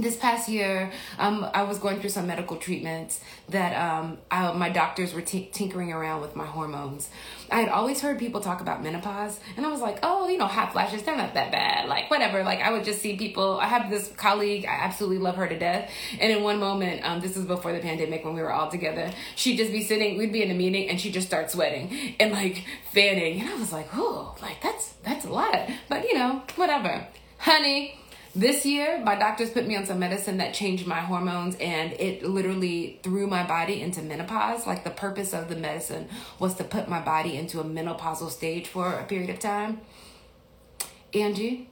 [0.00, 4.68] this past year, um, I was going through some medical treatments that um, I, my
[4.68, 7.08] doctors were t- tinkering around with my hormones.
[7.50, 10.46] I had always heard people talk about menopause, and I was like, oh, you know,
[10.46, 11.88] hot flashes, they're not that bad.
[11.88, 12.42] Like, whatever.
[12.42, 13.58] Like, I would just see people.
[13.58, 15.90] I have this colleague, I absolutely love her to death.
[16.20, 19.10] And in one moment, um, this was before the pandemic when we were all together,
[19.34, 22.32] she'd just be sitting, we'd be in a meeting, and she'd just start sweating and
[22.32, 23.40] like fanning.
[23.40, 25.70] And I was like, oh, like, that's, that's a lot.
[25.88, 27.06] But, you know, whatever.
[27.38, 27.98] Honey,
[28.34, 32.22] this year, my doctors put me on some medicine that changed my hormones and it
[32.22, 34.66] literally threw my body into menopause.
[34.66, 38.66] Like the purpose of the medicine was to put my body into a menopausal stage
[38.66, 39.80] for a period of time.
[41.14, 41.70] Angie,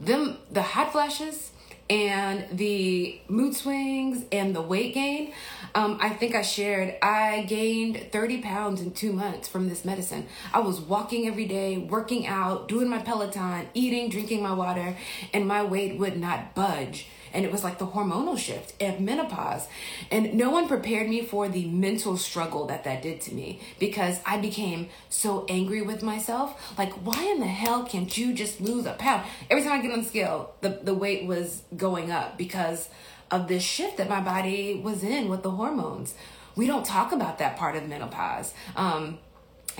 [0.00, 1.52] them the hot flashes
[1.90, 5.32] and the mood swings and the weight gain.
[5.74, 10.26] Um, I think I shared I gained 30 pounds in two months from this medicine.
[10.54, 14.96] I was walking every day, working out, doing my Peloton, eating, drinking my water,
[15.34, 19.68] and my weight would not budge and it was like the hormonal shift of menopause.
[20.10, 24.18] And no one prepared me for the mental struggle that that did to me because
[24.26, 26.76] i became so angry with myself.
[26.78, 29.26] Like why in the hell can't you just lose a pound?
[29.50, 32.88] Every time i get on the scale the, the weight was going up because
[33.30, 36.14] of this shift that my body was in with the hormones.
[36.56, 38.52] We don't talk about that part of menopause.
[38.74, 39.18] Um,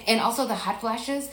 [0.07, 1.29] and also the hot flashes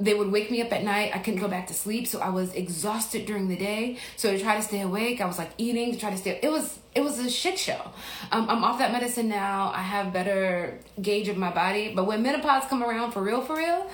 [0.00, 1.12] they would wake me up at night.
[1.14, 3.98] I couldn't go back to sleep, so I was exhausted during the day.
[4.16, 6.40] So to try to stay awake, I was like eating to try to stay.
[6.42, 7.80] It was it was a shit show.
[8.32, 9.70] Um, I'm off that medicine now.
[9.74, 11.92] I have better gauge of my body.
[11.94, 13.88] But when menopause come around for real, for real,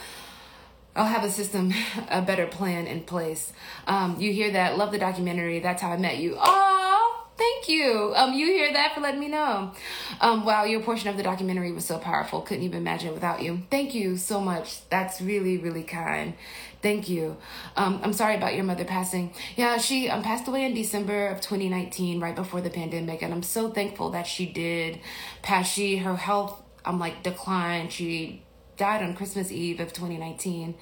[0.94, 1.74] I'll have a system,
[2.10, 3.52] a better plan in place.
[3.86, 4.78] Um, you hear that?
[4.78, 5.58] Love the documentary.
[5.60, 6.36] That's how I met you.
[6.38, 6.95] Oh,
[7.37, 8.12] thank you.
[8.14, 9.72] Um, you hear that for letting me know.
[10.20, 12.40] Um, wow, your portion of the documentary was so powerful.
[12.40, 13.62] Couldn't even imagine it without you.
[13.70, 14.88] Thank you so much.
[14.88, 16.35] That's really, really kind.
[16.83, 17.37] Thank you.
[17.77, 19.35] Um, I'm sorry about your mother passing.
[19.57, 23.42] Yeah, she um, passed away in December of 2019, right before the pandemic, and I'm
[23.42, 25.01] so thankful that she did
[25.42, 25.68] pass.
[25.68, 27.92] She her health um like declined.
[27.92, 28.42] She
[28.77, 30.75] died on Christmas Eve of 2019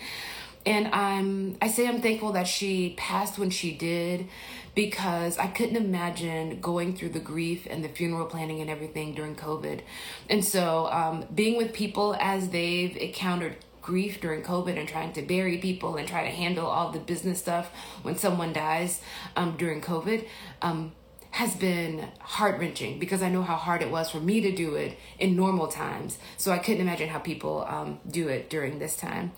[0.67, 4.29] and I'm I say I'm thankful that she passed when she did
[4.75, 9.37] because I couldn't imagine going through the grief and the funeral planning and everything during
[9.37, 9.81] COVID.
[10.29, 15.23] And so um, being with people as they've encountered grief during COVID and trying to
[15.23, 17.71] bury people and try to handle all the business stuff
[18.03, 19.01] when someone dies
[19.37, 20.27] um, during COVID.
[20.63, 20.93] Um,
[21.35, 24.77] has been heart wrenching because I know how hard it was for me to do
[24.77, 26.17] it in normal times.
[26.37, 29.33] So I couldn't imagine how people um, do it during this time.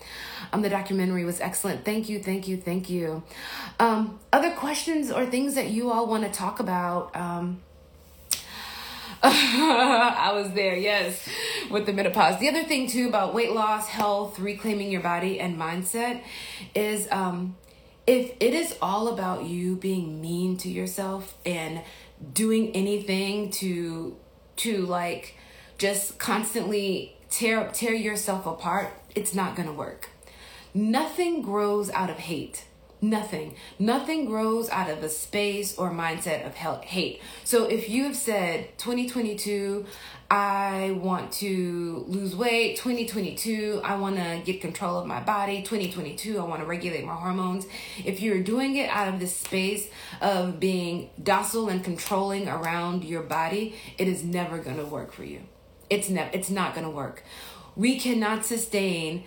[0.53, 1.85] Um, the documentary was excellent.
[1.85, 3.23] Thank you, thank you, thank you.
[3.79, 7.15] Um, other questions or things that you all want to talk about?
[7.15, 7.63] Um,
[9.23, 11.27] I was there, yes,
[11.71, 12.39] with the menopause.
[12.39, 16.21] The other thing too about weight loss, health, reclaiming your body, and mindset
[16.75, 17.55] is um,
[18.07, 21.81] if it is all about you being mean to yourself and
[22.33, 24.15] doing anything to
[24.55, 25.35] to like
[25.77, 30.09] just constantly tear tear yourself apart, it's not going to work.
[30.73, 32.63] Nothing grows out of hate.
[32.99, 33.53] Nothing.
[33.77, 37.21] Nothing grows out of a space or mindset of hate.
[37.43, 39.85] So if you have said 2022,
[40.29, 46.37] I want to lose weight, 2022, I want to get control of my body, 2022,
[46.37, 47.65] I want to regulate my hormones.
[48.03, 53.23] If you're doing it out of this space of being docile and controlling around your
[53.23, 55.43] body, it is never going to work for you.
[55.89, 57.23] It's never it's not going to work.
[57.77, 59.23] We cannot sustain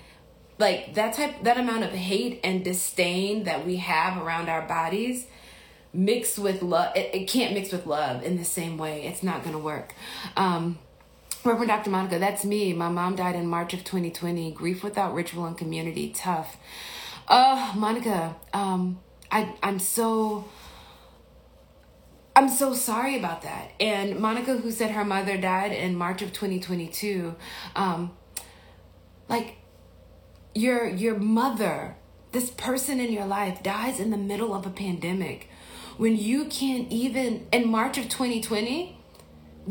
[0.58, 5.26] like that type that amount of hate and disdain that we have around our bodies
[5.94, 9.42] mixed with love it, it can't mix with love in the same way it's not
[9.42, 9.94] to work
[10.36, 10.78] um
[11.42, 11.90] Reverend Dr.
[11.90, 12.72] Monica, that's me.
[12.72, 14.52] My mom died in March of 2020.
[14.52, 16.56] Grief without ritual and community, tough.
[17.26, 19.00] Uh, Monica, um,
[19.30, 20.44] I I'm so
[22.36, 23.72] I'm so sorry about that.
[23.80, 27.34] And Monica, who said her mother died in March of 2022,
[27.74, 28.10] um,
[29.28, 29.56] like
[30.54, 31.96] your your mother
[32.32, 35.48] this person in your life dies in the middle of a pandemic
[35.96, 38.99] when you can't even in march of 2020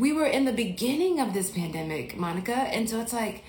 [0.00, 3.44] we were in the beginning of this pandemic monica and so it's like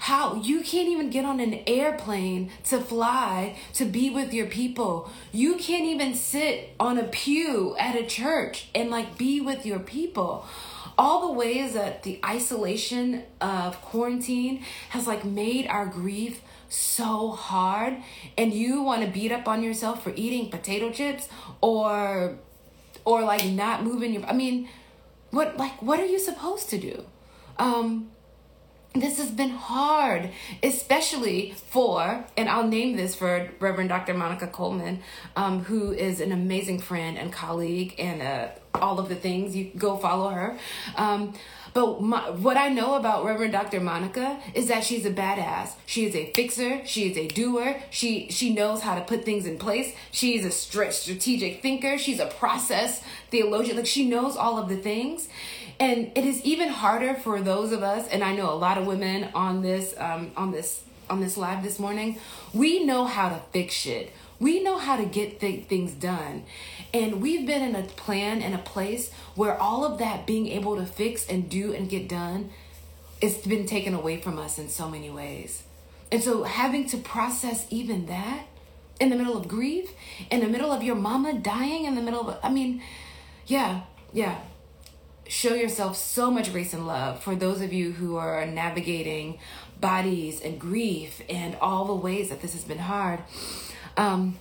[0.00, 5.10] how you can't even get on an airplane to fly to be with your people.
[5.30, 9.78] You can't even sit on a pew at a church and like be with your
[9.78, 10.46] people.
[10.96, 17.98] All the ways that the isolation of quarantine has like made our grief so hard
[18.38, 21.28] and you want to beat up on yourself for eating potato chips
[21.60, 22.38] or
[23.04, 24.68] or like not moving your I mean
[25.30, 27.04] what like what are you supposed to do?
[27.58, 28.10] Um
[28.94, 30.30] this has been hard,
[30.64, 34.14] especially for, and I'll name this for Reverend Dr.
[34.14, 35.00] Monica Coleman,
[35.36, 39.54] um, who is an amazing friend and colleague and uh, all of the things.
[39.54, 40.58] You go follow her.
[40.96, 41.34] Um,
[41.72, 43.80] but my, what I know about Reverend Dr.
[43.80, 45.72] Monica is that she's a badass.
[45.86, 46.84] She is a fixer.
[46.84, 47.80] She is a doer.
[47.90, 49.94] She she knows how to put things in place.
[50.10, 51.98] She's a strategic thinker.
[51.98, 53.76] She's a process theologian.
[53.76, 55.28] Like she knows all of the things.
[55.78, 58.86] And it is even harder for those of us, and I know a lot of
[58.86, 62.18] women on this um, on this on this live this morning.
[62.52, 64.12] We know how to fix shit.
[64.40, 66.44] We know how to get th- things done.
[66.92, 70.76] And we've been in a plan and a place where all of that being able
[70.76, 72.50] to fix and do and get done
[73.20, 75.62] it's been taken away from us in so many ways.
[76.10, 78.46] And so having to process even that
[78.98, 79.90] in the middle of grief,
[80.30, 82.82] in the middle of your mama dying, in the middle of, I mean,
[83.46, 84.38] yeah, yeah.
[85.28, 89.38] Show yourself so much grace and love for those of you who are navigating
[89.80, 93.20] bodies and grief and all the ways that this has been hard.
[93.96, 94.38] Um,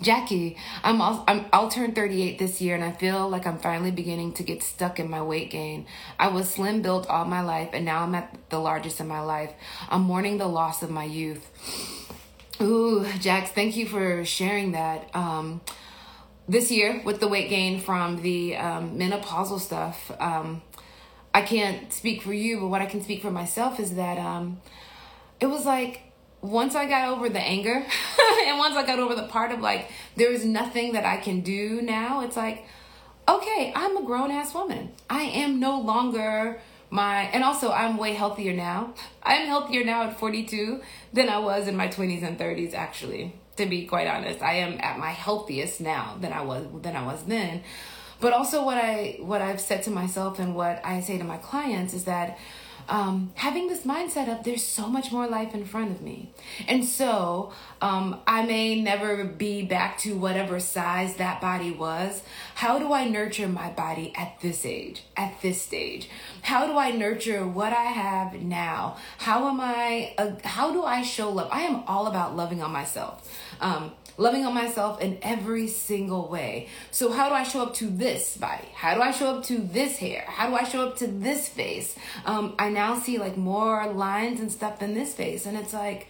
[0.00, 3.90] Jackie, I'm, all, I'm I'll turn 38 this year and I feel like I'm finally
[3.90, 5.86] beginning to get stuck in my weight gain.
[6.18, 9.20] I was slim built all my life and now I'm at the largest in my
[9.20, 9.52] life.
[9.88, 11.50] I'm mourning the loss of my youth.
[12.60, 15.08] Ooh, Jax, thank you for sharing that.
[15.14, 15.62] Um,
[16.46, 20.62] this year with the weight gain from the um, menopausal stuff, um,
[21.32, 24.60] I can't speak for you, but what I can speak for myself is that um,
[25.40, 26.05] it was like
[26.40, 27.84] once I got over the anger
[28.46, 31.40] and once I got over the part of like, there is nothing that I can
[31.40, 32.66] do now, it's like,
[33.28, 34.90] okay, I'm a grown ass woman.
[35.10, 38.94] I am no longer my, and also I'm way healthier now.
[39.22, 40.80] I'm healthier now at 42
[41.12, 44.40] than I was in my 20s and 30s, actually, to be quite honest.
[44.42, 47.62] I am at my healthiest now than I was, than I was then.
[48.20, 51.36] but also what I what I've said to myself and what I say to my
[51.36, 52.38] clients is that
[52.88, 56.32] um, having this mindset of there's so much more life in front of me.
[56.68, 62.22] And so um, I may never be back to whatever size that body was.
[62.56, 66.08] How do I nurture my body at this age, at this stage?
[66.42, 68.96] How do I nurture what I have now?
[69.18, 71.48] How am I, uh, how do I show love?
[71.52, 73.40] I am all about loving on myself.
[73.60, 76.68] Um, loving on myself in every single way.
[76.90, 78.68] So, how do I show up to this body?
[78.74, 80.24] How do I show up to this hair?
[80.28, 81.96] How do I show up to this face?
[82.24, 86.08] Um, I now see like more lines and stuff in this face, and it's like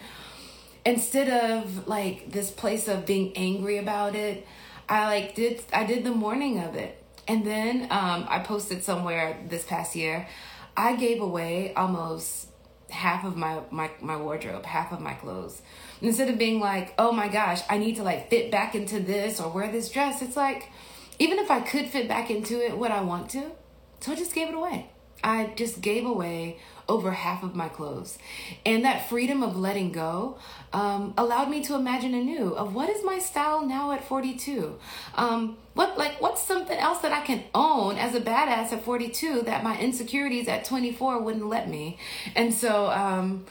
[0.84, 4.46] instead of like this place of being angry about it,
[4.88, 9.38] I like did I did the morning of it, and then um, I posted somewhere
[9.48, 10.28] this past year.
[10.76, 12.48] I gave away almost
[12.96, 15.62] half of my my my wardrobe, half of my clothes.
[16.02, 19.40] Instead of being like, "Oh my gosh, I need to like fit back into this
[19.40, 20.70] or wear this dress." It's like
[21.18, 23.52] even if I could fit back into it, would I want to?
[24.00, 24.90] So I just gave it away.
[25.24, 26.58] I just gave away
[26.88, 28.18] over half of my clothes.
[28.64, 30.38] And that freedom of letting go
[30.72, 34.78] um, allowed me to imagine anew of what is my style now at 42?
[35.14, 39.42] Um, what like what's something else that I can own as a badass at 42
[39.42, 41.98] that my insecurities at 24 wouldn't let me?
[42.34, 43.46] And so um,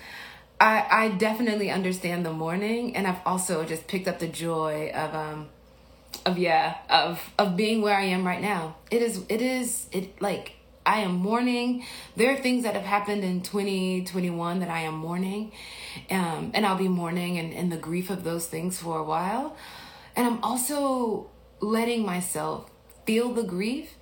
[0.60, 5.14] I, I definitely understand the mourning and I've also just picked up the joy of
[5.14, 5.50] um
[6.26, 8.76] of yeah of of being where I am right now.
[8.90, 10.55] It is it is it like
[10.86, 11.86] I am mourning.
[12.16, 15.52] There are things that have happened in 2021 that I am mourning.
[16.10, 19.56] Um, and I'll be mourning and, and the grief of those things for a while.
[20.16, 21.30] And I'm also
[21.60, 22.70] letting myself
[23.06, 23.96] feel the grief,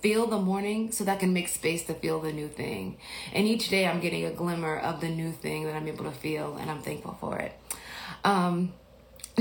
[0.00, 2.96] feel the mourning, so that I can make space to feel the new thing.
[3.32, 6.10] And each day I'm getting a glimmer of the new thing that I'm able to
[6.10, 7.52] feel, and I'm thankful for it.
[8.24, 8.72] Um,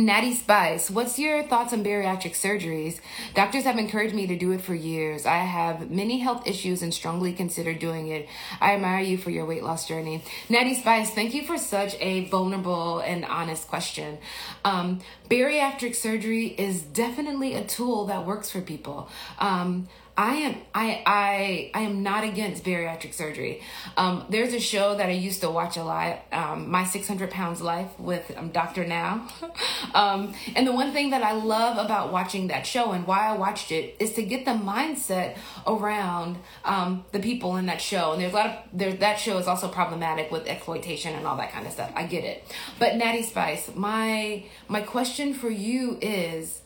[0.06, 3.02] Natty Spice, what's your thoughts on bariatric surgeries?
[3.34, 5.26] Doctors have encouraged me to do it for years.
[5.26, 8.30] I have many health issues and strongly consider doing it.
[8.62, 10.24] I admire you for your weight loss journey.
[10.48, 14.20] Natty Spice, thank you for such a vulnerable and honest question.
[14.64, 19.10] Um, bariatric surgery is definitely a tool that works for people.
[19.38, 19.88] Um,
[20.20, 23.62] I am I I I am not against bariatric surgery.
[23.96, 27.62] Um, there's a show that I used to watch a lot, um, My 600 Pounds
[27.62, 28.86] Life with um, Dr.
[28.86, 29.30] Now.
[29.94, 33.38] um, and the one thing that I love about watching that show and why I
[33.38, 38.12] watched it is to get the mindset around um, the people in that show.
[38.12, 41.38] And there's a lot of there that show is also problematic with exploitation and all
[41.38, 41.94] that kind of stuff.
[41.96, 42.44] I get it.
[42.78, 46.62] But Natty Spice, my my question for you is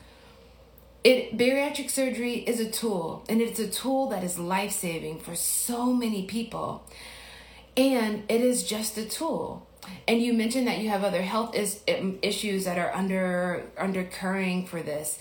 [1.03, 5.91] it bariatric surgery is a tool and it's a tool that is life-saving for so
[5.91, 6.87] many people.
[7.75, 9.67] And it is just a tool.
[10.07, 14.67] And you mentioned that you have other health is, um, issues that are under undercurring
[14.67, 15.17] for this.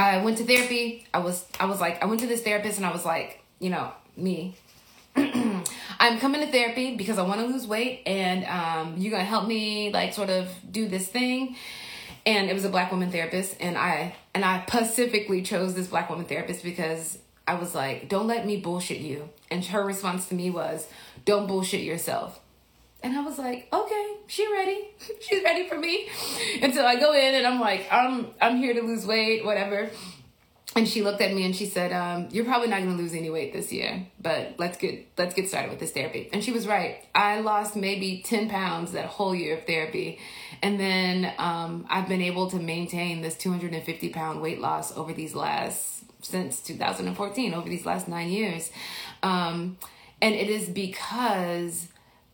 [0.00, 1.06] I went to therapy.
[1.12, 3.68] I was I was like I went to this therapist and I was like, you
[3.68, 4.56] know, me.
[5.16, 9.46] I'm coming to therapy because I want to lose weight and um, you're gonna help
[9.46, 11.54] me like sort of do this thing.
[12.24, 16.08] And it was a black woman therapist and I and I specifically chose this black
[16.08, 19.28] woman therapist because I was like, don't let me bullshit you.
[19.50, 20.88] And her response to me was,
[21.26, 22.40] don't bullshit yourself.
[23.02, 24.88] And I was like, okay, she ready.
[25.20, 26.08] She's ready for me.
[26.60, 29.90] And so I go in and I'm like, I'm I'm here to lose weight, whatever.
[30.76, 33.12] And she looked at me and she said, um, "You're probably not going to lose
[33.12, 36.52] any weight this year, but let's get let's get started with this therapy." And she
[36.52, 37.04] was right.
[37.12, 40.20] I lost maybe ten pounds that whole year of therapy,
[40.62, 45.34] and then um, I've been able to maintain this 250 pound weight loss over these
[45.34, 48.70] last since 2014 over these last nine years.
[49.24, 49.76] Um,
[50.22, 51.88] and it is because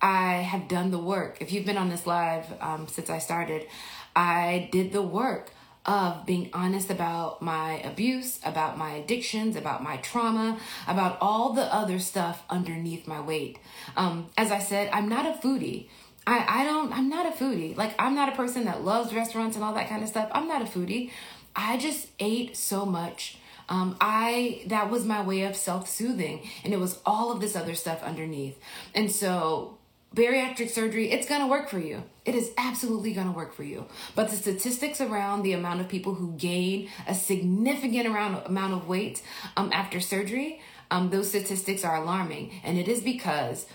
[0.07, 1.39] I have done the work.
[1.41, 3.67] If you've been on this live um, since I started,
[4.15, 5.51] I did the work
[5.85, 11.75] of being honest about my abuse, about my addictions, about my trauma, about all the
[11.75, 13.59] other stuff underneath my weight.
[13.97, 15.89] Um, as I said, I'm not a foodie.
[16.25, 17.77] I, I don't, I'm not a foodie.
[17.77, 20.29] Like, I'm not a person that loves restaurants and all that kind of stuff.
[20.31, 21.11] I'm not a foodie.
[21.57, 23.39] I just ate so much.
[23.69, 27.75] Um, I that was my way of self-soothing, and it was all of this other
[27.75, 28.57] stuff underneath.
[28.95, 29.76] And so
[30.17, 32.03] bariatric surgery, it's to work for you.
[32.25, 33.87] It is absolutely to work for you.
[34.15, 38.89] But the statistics around the amount of people who gain a significant amount, amount of
[38.89, 39.23] weight
[39.57, 40.61] um, after surgery,
[40.91, 42.51] um, those statistics are alarming.
[42.65, 43.67] And it is because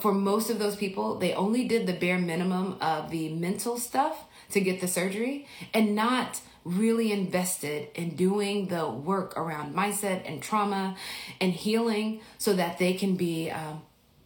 [0.00, 4.24] for most of those people, they only did the bare minimum of the mental stuff
[4.50, 10.42] to get the surgery and not really invested in doing the work around mindset and
[10.42, 10.96] trauma
[11.40, 13.82] and healing so that they can be um,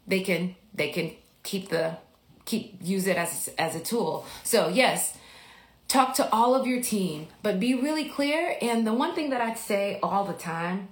[0.07, 1.12] they can they can
[1.45, 1.97] keep the
[2.45, 4.26] keep use it as as a tool.
[4.42, 5.16] So yes,
[5.86, 8.57] talk to all of your team, but be really clear.
[8.61, 10.88] And the one thing that I'd say all the time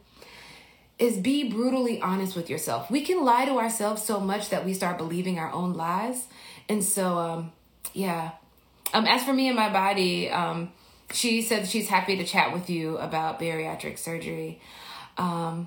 [0.98, 2.90] is be brutally honest with yourself.
[2.90, 6.26] We can lie to ourselves so much that we start believing our own lies.
[6.68, 7.53] And so um
[7.92, 8.32] yeah.
[8.94, 10.72] Um as for me and my body, um
[11.12, 14.61] she said she's happy to chat with you about bariatric surgery.
[15.18, 15.66] Um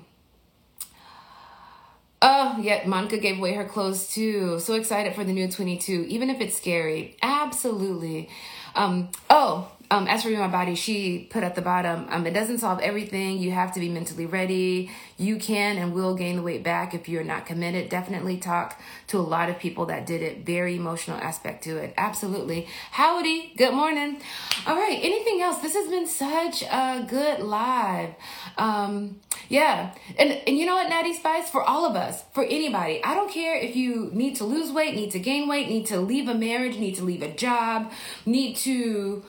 [2.22, 4.58] Oh, yeah, Monica gave away her clothes too.
[4.58, 7.16] So excited for the new 22, even if it's scary.
[7.22, 8.28] Absolutely.
[8.74, 12.58] Um, oh, um, as for my body, she put at the bottom, um, it doesn't
[12.58, 13.38] solve everything.
[13.38, 14.90] You have to be mentally ready.
[15.16, 17.88] You can and will gain the weight back if you're not committed.
[17.88, 20.44] Definitely talk to a lot of people that did it.
[20.44, 21.94] Very emotional aspect to it.
[21.96, 22.66] Absolutely.
[22.90, 23.52] Howdy.
[23.56, 24.20] Good morning.
[24.66, 24.98] All right.
[25.00, 25.58] Anything else?
[25.58, 28.14] This has been such a good live.
[28.58, 29.94] Um, yeah.
[30.18, 31.48] And, and you know what, Natty Spice?
[31.48, 34.94] For all of us, for anybody, I don't care if you need to lose weight,
[34.94, 37.92] need to gain weight, need to leave a marriage, need to leave a job,
[38.24, 39.24] need to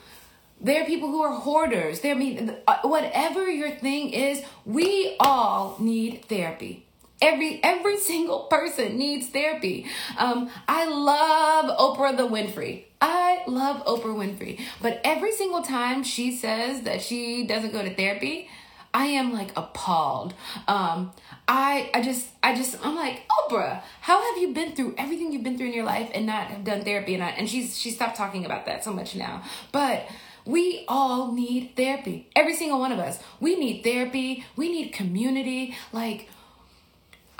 [0.60, 2.00] there are people who are hoarders.
[2.00, 6.84] There, I mean, uh, whatever your thing is, we all need therapy.
[7.20, 9.86] Every every single person needs therapy.
[10.16, 12.84] Um, I love Oprah the Winfrey.
[13.00, 17.94] I love Oprah Winfrey, but every single time she says that she doesn't go to
[17.94, 18.48] therapy,
[18.92, 20.34] I am like appalled.
[20.66, 21.12] Um,
[21.46, 25.44] I I just I just I'm like Oprah, how have you been through everything you've
[25.44, 27.14] been through in your life and not have done therapy?
[27.14, 30.08] And I, and she's she stopped talking about that so much now, but
[30.48, 32.26] we all need therapy.
[32.34, 33.20] Every single one of us.
[33.38, 34.44] We need therapy.
[34.56, 35.76] We need community.
[35.92, 36.30] Like,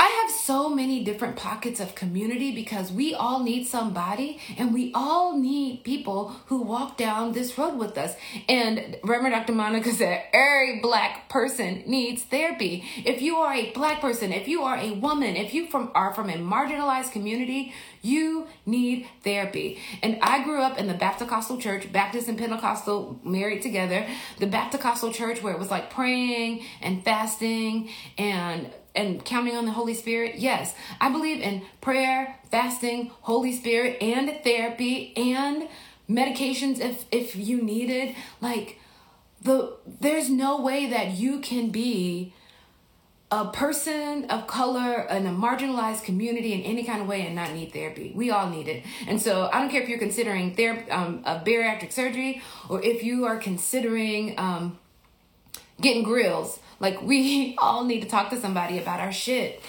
[0.01, 4.93] I have so many different pockets of community because we all need somebody and we
[4.95, 8.15] all need people who walk down this road with us.
[8.49, 9.55] And Reverend Dr.
[9.55, 12.85] Monica said, every black person needs therapy.
[13.05, 16.15] If you are a black person, if you are a woman, if you from are
[16.15, 19.81] from a marginalized community, you need therapy.
[20.01, 24.07] And I grew up in the Baptist church, Baptist and Pentecostal married together.
[24.39, 29.73] The Baptist church where it was like praying and fasting and and counting on the
[29.73, 30.37] Holy Spirit?
[30.37, 30.75] Yes.
[31.01, 35.69] I believe in prayer, fasting, Holy Spirit, and therapy and
[36.09, 38.15] medications if if you needed.
[38.41, 38.79] Like
[39.43, 42.35] the there's no way that you can be
[43.31, 47.53] a person of color in a marginalized community in any kind of way and not
[47.53, 48.11] need therapy.
[48.15, 48.85] We all need it.
[49.07, 52.41] And so I don't care if you're considering therapy, um, a bariatric surgery
[52.71, 54.79] or if you are considering um,
[55.79, 59.63] getting grills like we all need to talk to somebody about our shit.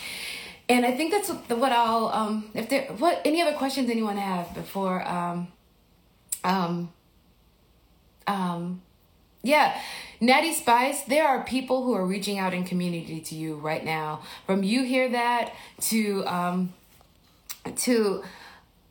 [0.67, 4.17] And I think that's what, what I'll um if there what any other questions anyone
[4.17, 5.47] have before um
[6.43, 6.91] um
[8.27, 8.81] um
[9.41, 9.81] yeah
[10.19, 14.21] natty spice there are people who are reaching out in community to you right now
[14.45, 16.73] from you hear that to um
[17.75, 18.23] to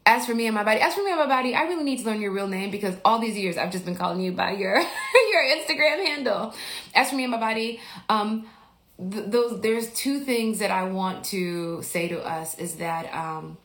[0.08, 1.98] as for me and my body, as for me and my body, I really need
[1.98, 4.52] to learn your real name because all these years I've just been calling you by
[4.52, 4.74] your
[5.32, 6.54] your Instagram handle.
[6.94, 7.78] As for me and my body,
[8.08, 8.48] um,
[8.98, 13.58] th- those there's two things that I want to say to us is that um,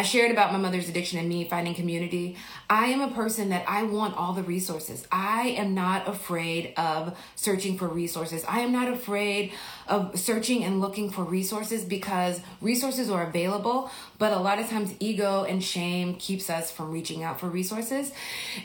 [0.00, 2.38] I shared about my mother's addiction and me finding community.
[2.70, 5.06] I am a person that I want all the resources.
[5.12, 8.42] I am not afraid of searching for resources.
[8.48, 9.52] I am not afraid
[9.86, 14.94] of searching and looking for resources because resources are available, but a lot of times
[15.00, 18.10] ego and shame keeps us from reaching out for resources.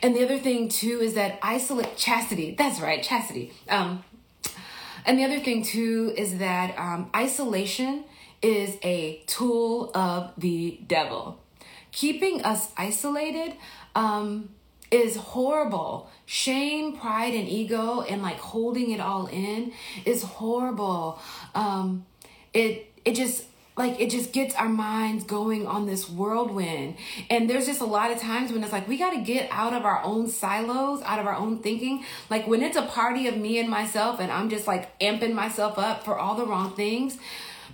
[0.02, 2.56] And the other thing too is that isolate chastity.
[2.58, 3.52] That's right, chastity.
[3.68, 4.06] Um,
[5.06, 8.06] and the other thing too is that um, isolation
[8.46, 11.40] is a tool of the devil.
[11.92, 13.54] Keeping us isolated
[13.96, 14.50] um,
[14.92, 16.12] is horrible.
[16.28, 19.74] Shame, pride, and ego, and like holding it all in
[20.06, 21.20] is horrible.
[21.56, 22.06] Um,
[22.54, 23.46] it it just
[23.78, 26.96] like it just gets our minds going on this whirlwind
[27.30, 29.74] and there's just a lot of times when it's like we got to get out
[29.74, 33.36] of our own silos out of our own thinking like when it's a party of
[33.36, 37.18] me and myself and i'm just like amping myself up for all the wrong things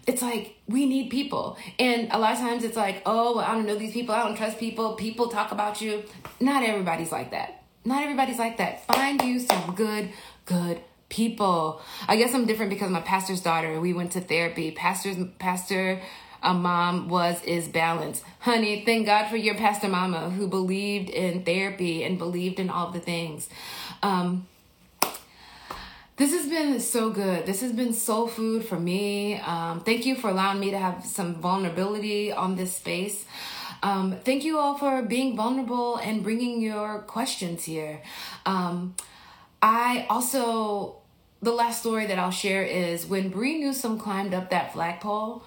[0.08, 3.66] it's like we need people and a lot of times it's like oh i don't
[3.66, 6.04] know these people i don't trust people people talk about you
[6.39, 10.10] not everybody's like that not everybody's like that find you some good
[10.45, 10.82] good
[11.12, 11.82] people.
[12.08, 13.80] I guess I'm different because my pastor's daughter.
[13.80, 14.72] We went to therapy.
[14.72, 16.02] Pastor's pastor
[16.43, 18.24] a mom was is balance.
[18.39, 22.89] Honey, thank God for your pastor mama who believed in therapy and believed in all
[22.89, 23.47] the things.
[24.02, 24.47] Um,
[26.18, 27.45] this has been so good.
[27.45, 29.39] This has been soul food for me.
[29.39, 33.26] Um, thank you for allowing me to have some vulnerability on this space.
[33.84, 38.01] Um, thank you all for being vulnerable and bringing your questions here.
[38.45, 38.95] Um,
[39.62, 41.01] I also
[41.41, 45.43] the last story that I'll share is when Bree Newsom climbed up that flagpole,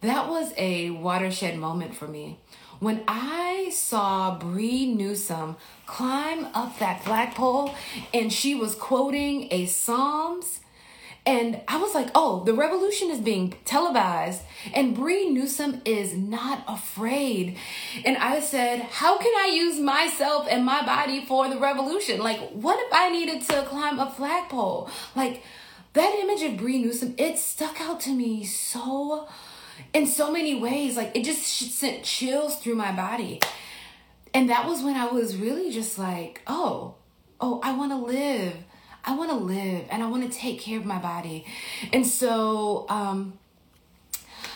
[0.00, 2.40] that was a watershed moment for me.
[2.80, 5.56] When I saw Bree Newsom
[5.86, 7.74] climb up that flagpole
[8.14, 10.60] and she was quoting a Psalms
[11.28, 14.40] and I was like, oh, the revolution is being televised,
[14.72, 17.58] and Bree Newsom is not afraid.
[18.06, 22.20] And I said, how can I use myself and my body for the revolution?
[22.20, 24.88] Like, what if I needed to climb a flagpole?
[25.14, 25.42] Like,
[25.92, 29.28] that image of Bree Newsom, it stuck out to me so,
[29.92, 30.96] in so many ways.
[30.96, 33.40] Like, it just sent chills through my body.
[34.34, 36.94] And that was when I was really just like, oh,
[37.40, 38.54] oh, I want to live
[39.08, 41.46] I want to live and I want to take care of my body.
[41.94, 43.38] And so, um,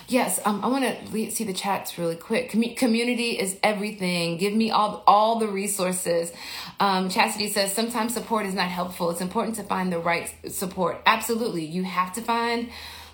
[0.08, 2.50] yes, um, I want to see the chats really quick.
[2.50, 4.36] Com- community is everything.
[4.36, 6.32] Give me all all the resources.
[6.80, 9.10] Um, Chastity says sometimes support is not helpful.
[9.10, 11.00] It's important to find the right support.
[11.06, 12.68] Absolutely, you have to find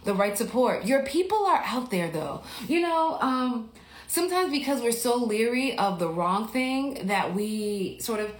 [0.04, 0.86] the right support.
[0.86, 2.42] Your people are out there, though.
[2.66, 3.18] You know.
[3.20, 3.70] Um,
[4.08, 8.32] sometimes because we're so leery of the wrong thing that we sort of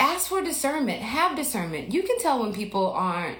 [0.00, 1.92] ask for discernment, have discernment.
[1.92, 3.38] You can tell when people aren't,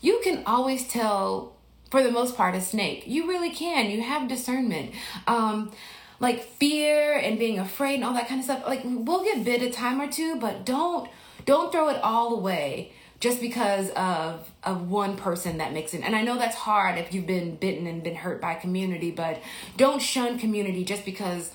[0.00, 1.56] you can always tell
[1.90, 3.04] for the most part a snake.
[3.06, 3.90] You really can.
[3.90, 4.92] You have discernment.
[5.26, 5.72] Um,
[6.20, 8.62] like fear and being afraid and all that kind of stuff.
[8.66, 11.10] Like we'll get bit a time or two, but don't
[11.44, 16.02] don't throw it all away just because of of one person that makes it.
[16.02, 19.40] And I know that's hard if you've been bitten and been hurt by community, but
[19.76, 21.52] don't shun community just because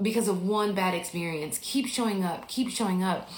[0.00, 1.58] because of one bad experience.
[1.62, 3.30] Keep showing up, keep showing up.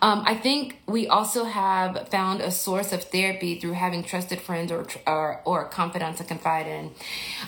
[0.00, 4.70] Um, I think we also have found a source of therapy through having trusted friends
[4.70, 6.92] or or, or confidants to confide in.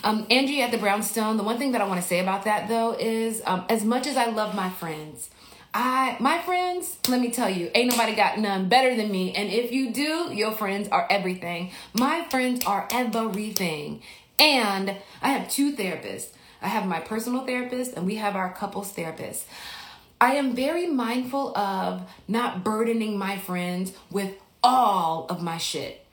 [0.02, 2.68] Um, Angie at the Brownstone, the one thing that I want to say about that
[2.68, 5.30] though is um, as much as I love my friends,
[5.74, 9.34] I my friends, let me tell you, ain't nobody got none better than me.
[9.34, 11.70] And if you do, your friends are everything.
[11.94, 14.02] My friends are everything.
[14.38, 16.28] And I have two therapists.
[16.62, 19.46] I have my personal therapist and we have our couples therapist.
[20.20, 26.06] I am very mindful of not burdening my friends with all of my shit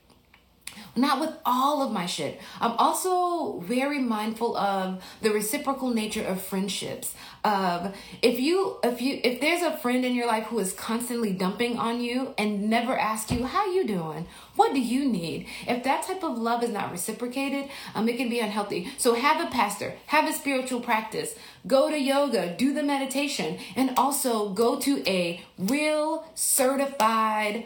[0.95, 2.39] not with all of my shit.
[2.61, 7.15] I'm also very mindful of the reciprocal nature of friendships.
[7.43, 11.33] Of if you if you if there's a friend in your life who is constantly
[11.33, 15.47] dumping on you and never ask you how you doing, what do you need?
[15.67, 18.89] If that type of love is not reciprocated, um, it can be unhealthy.
[18.97, 21.35] So have a pastor, have a spiritual practice,
[21.67, 27.65] go to yoga, do the meditation, and also go to a real certified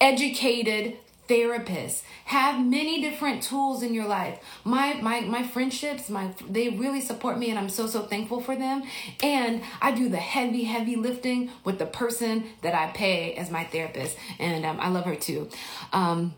[0.00, 6.68] educated therapists have many different tools in your life my my my friendships my they
[6.68, 8.82] really support me and i'm so so thankful for them
[9.22, 13.64] and i do the heavy heavy lifting with the person that i pay as my
[13.64, 15.48] therapist and um, i love her too
[15.92, 16.34] um,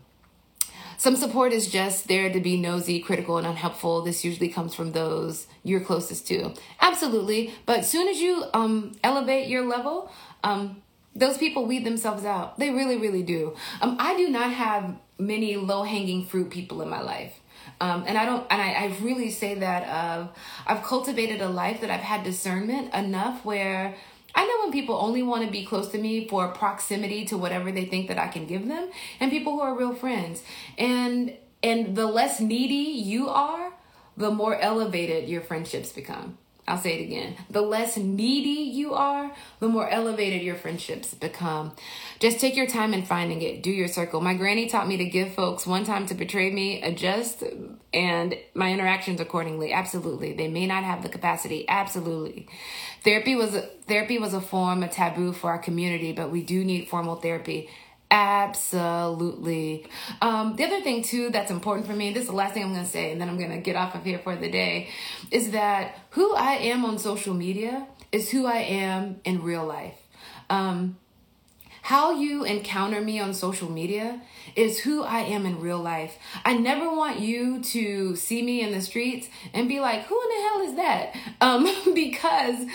[0.99, 4.01] some support is just there to be nosy, critical, and unhelpful.
[4.01, 6.53] This usually comes from those you're closest to.
[6.81, 7.53] Absolutely.
[7.67, 10.11] But soon as you um, elevate your level,
[10.43, 10.81] um,
[11.17, 12.57] those people weed themselves out.
[12.59, 13.55] They really, really do.
[13.81, 17.33] Um, I do not have many low hanging fruit people in my life.
[17.81, 20.29] Um, and I don't, and I, I really say that of,
[20.65, 23.95] I've cultivated a life that I've had discernment enough where
[24.35, 27.71] I know when people only want to be close to me for proximity to whatever
[27.71, 28.89] they think that I can give them,
[29.19, 30.43] and people who are real friends.
[30.77, 33.73] And and the less needy you are,
[34.15, 36.37] the more elevated your friendships become.
[36.67, 37.35] I'll say it again.
[37.49, 41.71] The less needy you are, the more elevated your friendships become.
[42.19, 43.63] Just take your time in finding it.
[43.63, 44.19] Do your circle.
[44.19, 47.41] My granny taught me to give folks one time to betray me, adjust,
[47.93, 49.71] and my interactions accordingly.
[49.71, 50.33] Absolutely.
[50.33, 51.63] They may not have the capacity.
[51.69, 52.49] Absolutely.
[53.03, 53.55] Therapy was
[53.87, 57.69] therapy was a form, a taboo for our community, but we do need formal therapy.
[58.09, 59.85] Absolutely.
[60.21, 62.73] Um, the other thing, too, that's important for me, this is the last thing I'm
[62.73, 64.89] going to say, and then I'm going to get off of here for the day,
[65.29, 69.97] is that who I am on social media is who I am in real life.
[70.49, 70.97] Um,
[71.81, 74.21] how you encounter me on social media
[74.55, 76.17] is who I am in real life.
[76.43, 80.27] I never want you to see me in the streets and be like, who in
[80.29, 81.15] the hell is that?
[81.39, 82.65] Um, because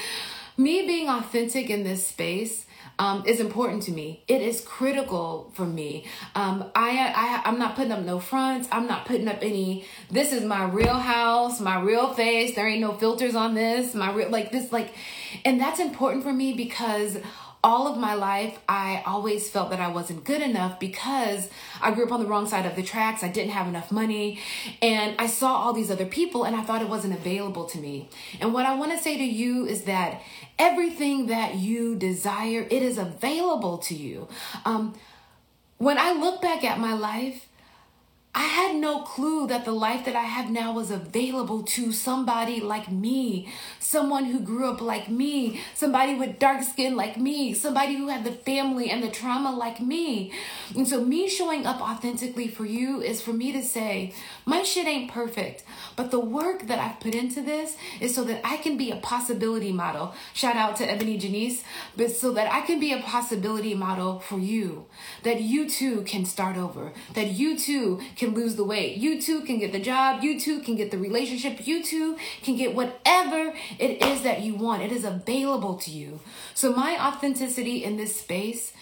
[0.56, 2.64] me being authentic in this space
[2.98, 4.22] um, is important to me.
[4.28, 6.06] It is critical for me.
[6.34, 8.68] Um, I, I, I'm not putting up no fronts.
[8.70, 9.84] I'm not putting up any.
[10.10, 12.54] This is my real house, my real face.
[12.54, 13.94] There ain't no filters on this.
[13.94, 14.90] My real like this like,
[15.44, 17.18] and that's important for me because
[17.64, 21.48] all of my life, I always felt that I wasn't good enough because
[21.80, 23.22] I grew up on the wrong side of the tracks.
[23.22, 24.40] I didn't have enough money.
[24.80, 28.08] And I saw all these other people and I thought it wasn't available to me.
[28.40, 30.22] And what I want to say to you is that
[30.58, 34.26] everything that you desire, it is available to you.
[34.64, 34.94] Um,
[35.78, 37.48] when I look back at my life,
[38.34, 42.60] I had no clue that the life that I have now was available to somebody
[42.60, 47.94] like me, someone who grew up like me, somebody with dark skin like me, somebody
[47.94, 50.32] who had the family and the trauma like me.
[50.74, 54.14] And so, me showing up authentically for you is for me to say,
[54.46, 55.62] my shit ain't perfect,
[55.94, 58.96] but the work that I've put into this is so that I can be a
[58.96, 60.14] possibility model.
[60.32, 61.64] Shout out to Ebony Janice,
[61.98, 64.86] but so that I can be a possibility model for you,
[65.22, 68.96] that you too can start over, that you too can lose the weight.
[68.96, 70.22] You too can get the job.
[70.22, 71.66] You too can get the relationship.
[71.66, 74.82] You too can get whatever it is that you want.
[74.82, 76.20] It is available to you.
[76.54, 78.72] So, my authenticity in this space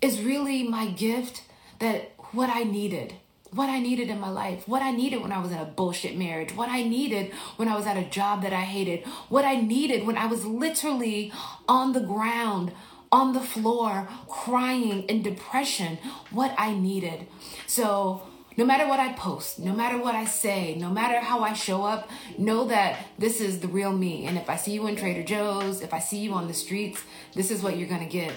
[0.00, 1.42] is really my gift
[1.78, 3.14] that what I needed
[3.54, 6.16] what I needed in my life, what I needed when I was in a bullshit
[6.16, 9.56] marriage, what I needed when I was at a job that I hated, what I
[9.56, 11.30] needed when I was literally
[11.68, 12.72] on the ground,
[13.10, 15.98] on the floor, crying in depression,
[16.30, 17.26] what I needed.
[17.66, 18.22] So,
[18.56, 21.84] no matter what I post, no matter what I say, no matter how I show
[21.84, 24.26] up, know that this is the real me.
[24.26, 27.02] And if I see you in Trader Joe's, if I see you on the streets,
[27.34, 28.32] this is what you're going to get.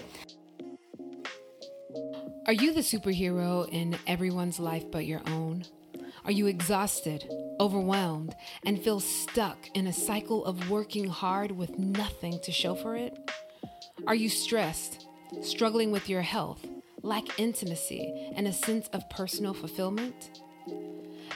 [2.47, 5.65] Are you the superhero in everyone's life but your own?
[6.25, 7.27] Are you exhausted,
[7.59, 8.35] overwhelmed,
[8.65, 13.17] and feel stuck in a cycle of working hard with nothing to show for it?
[14.07, 15.07] Are you stressed,
[15.41, 16.65] struggling with your health?
[17.05, 20.41] Lack intimacy and a sense of personal fulfillment?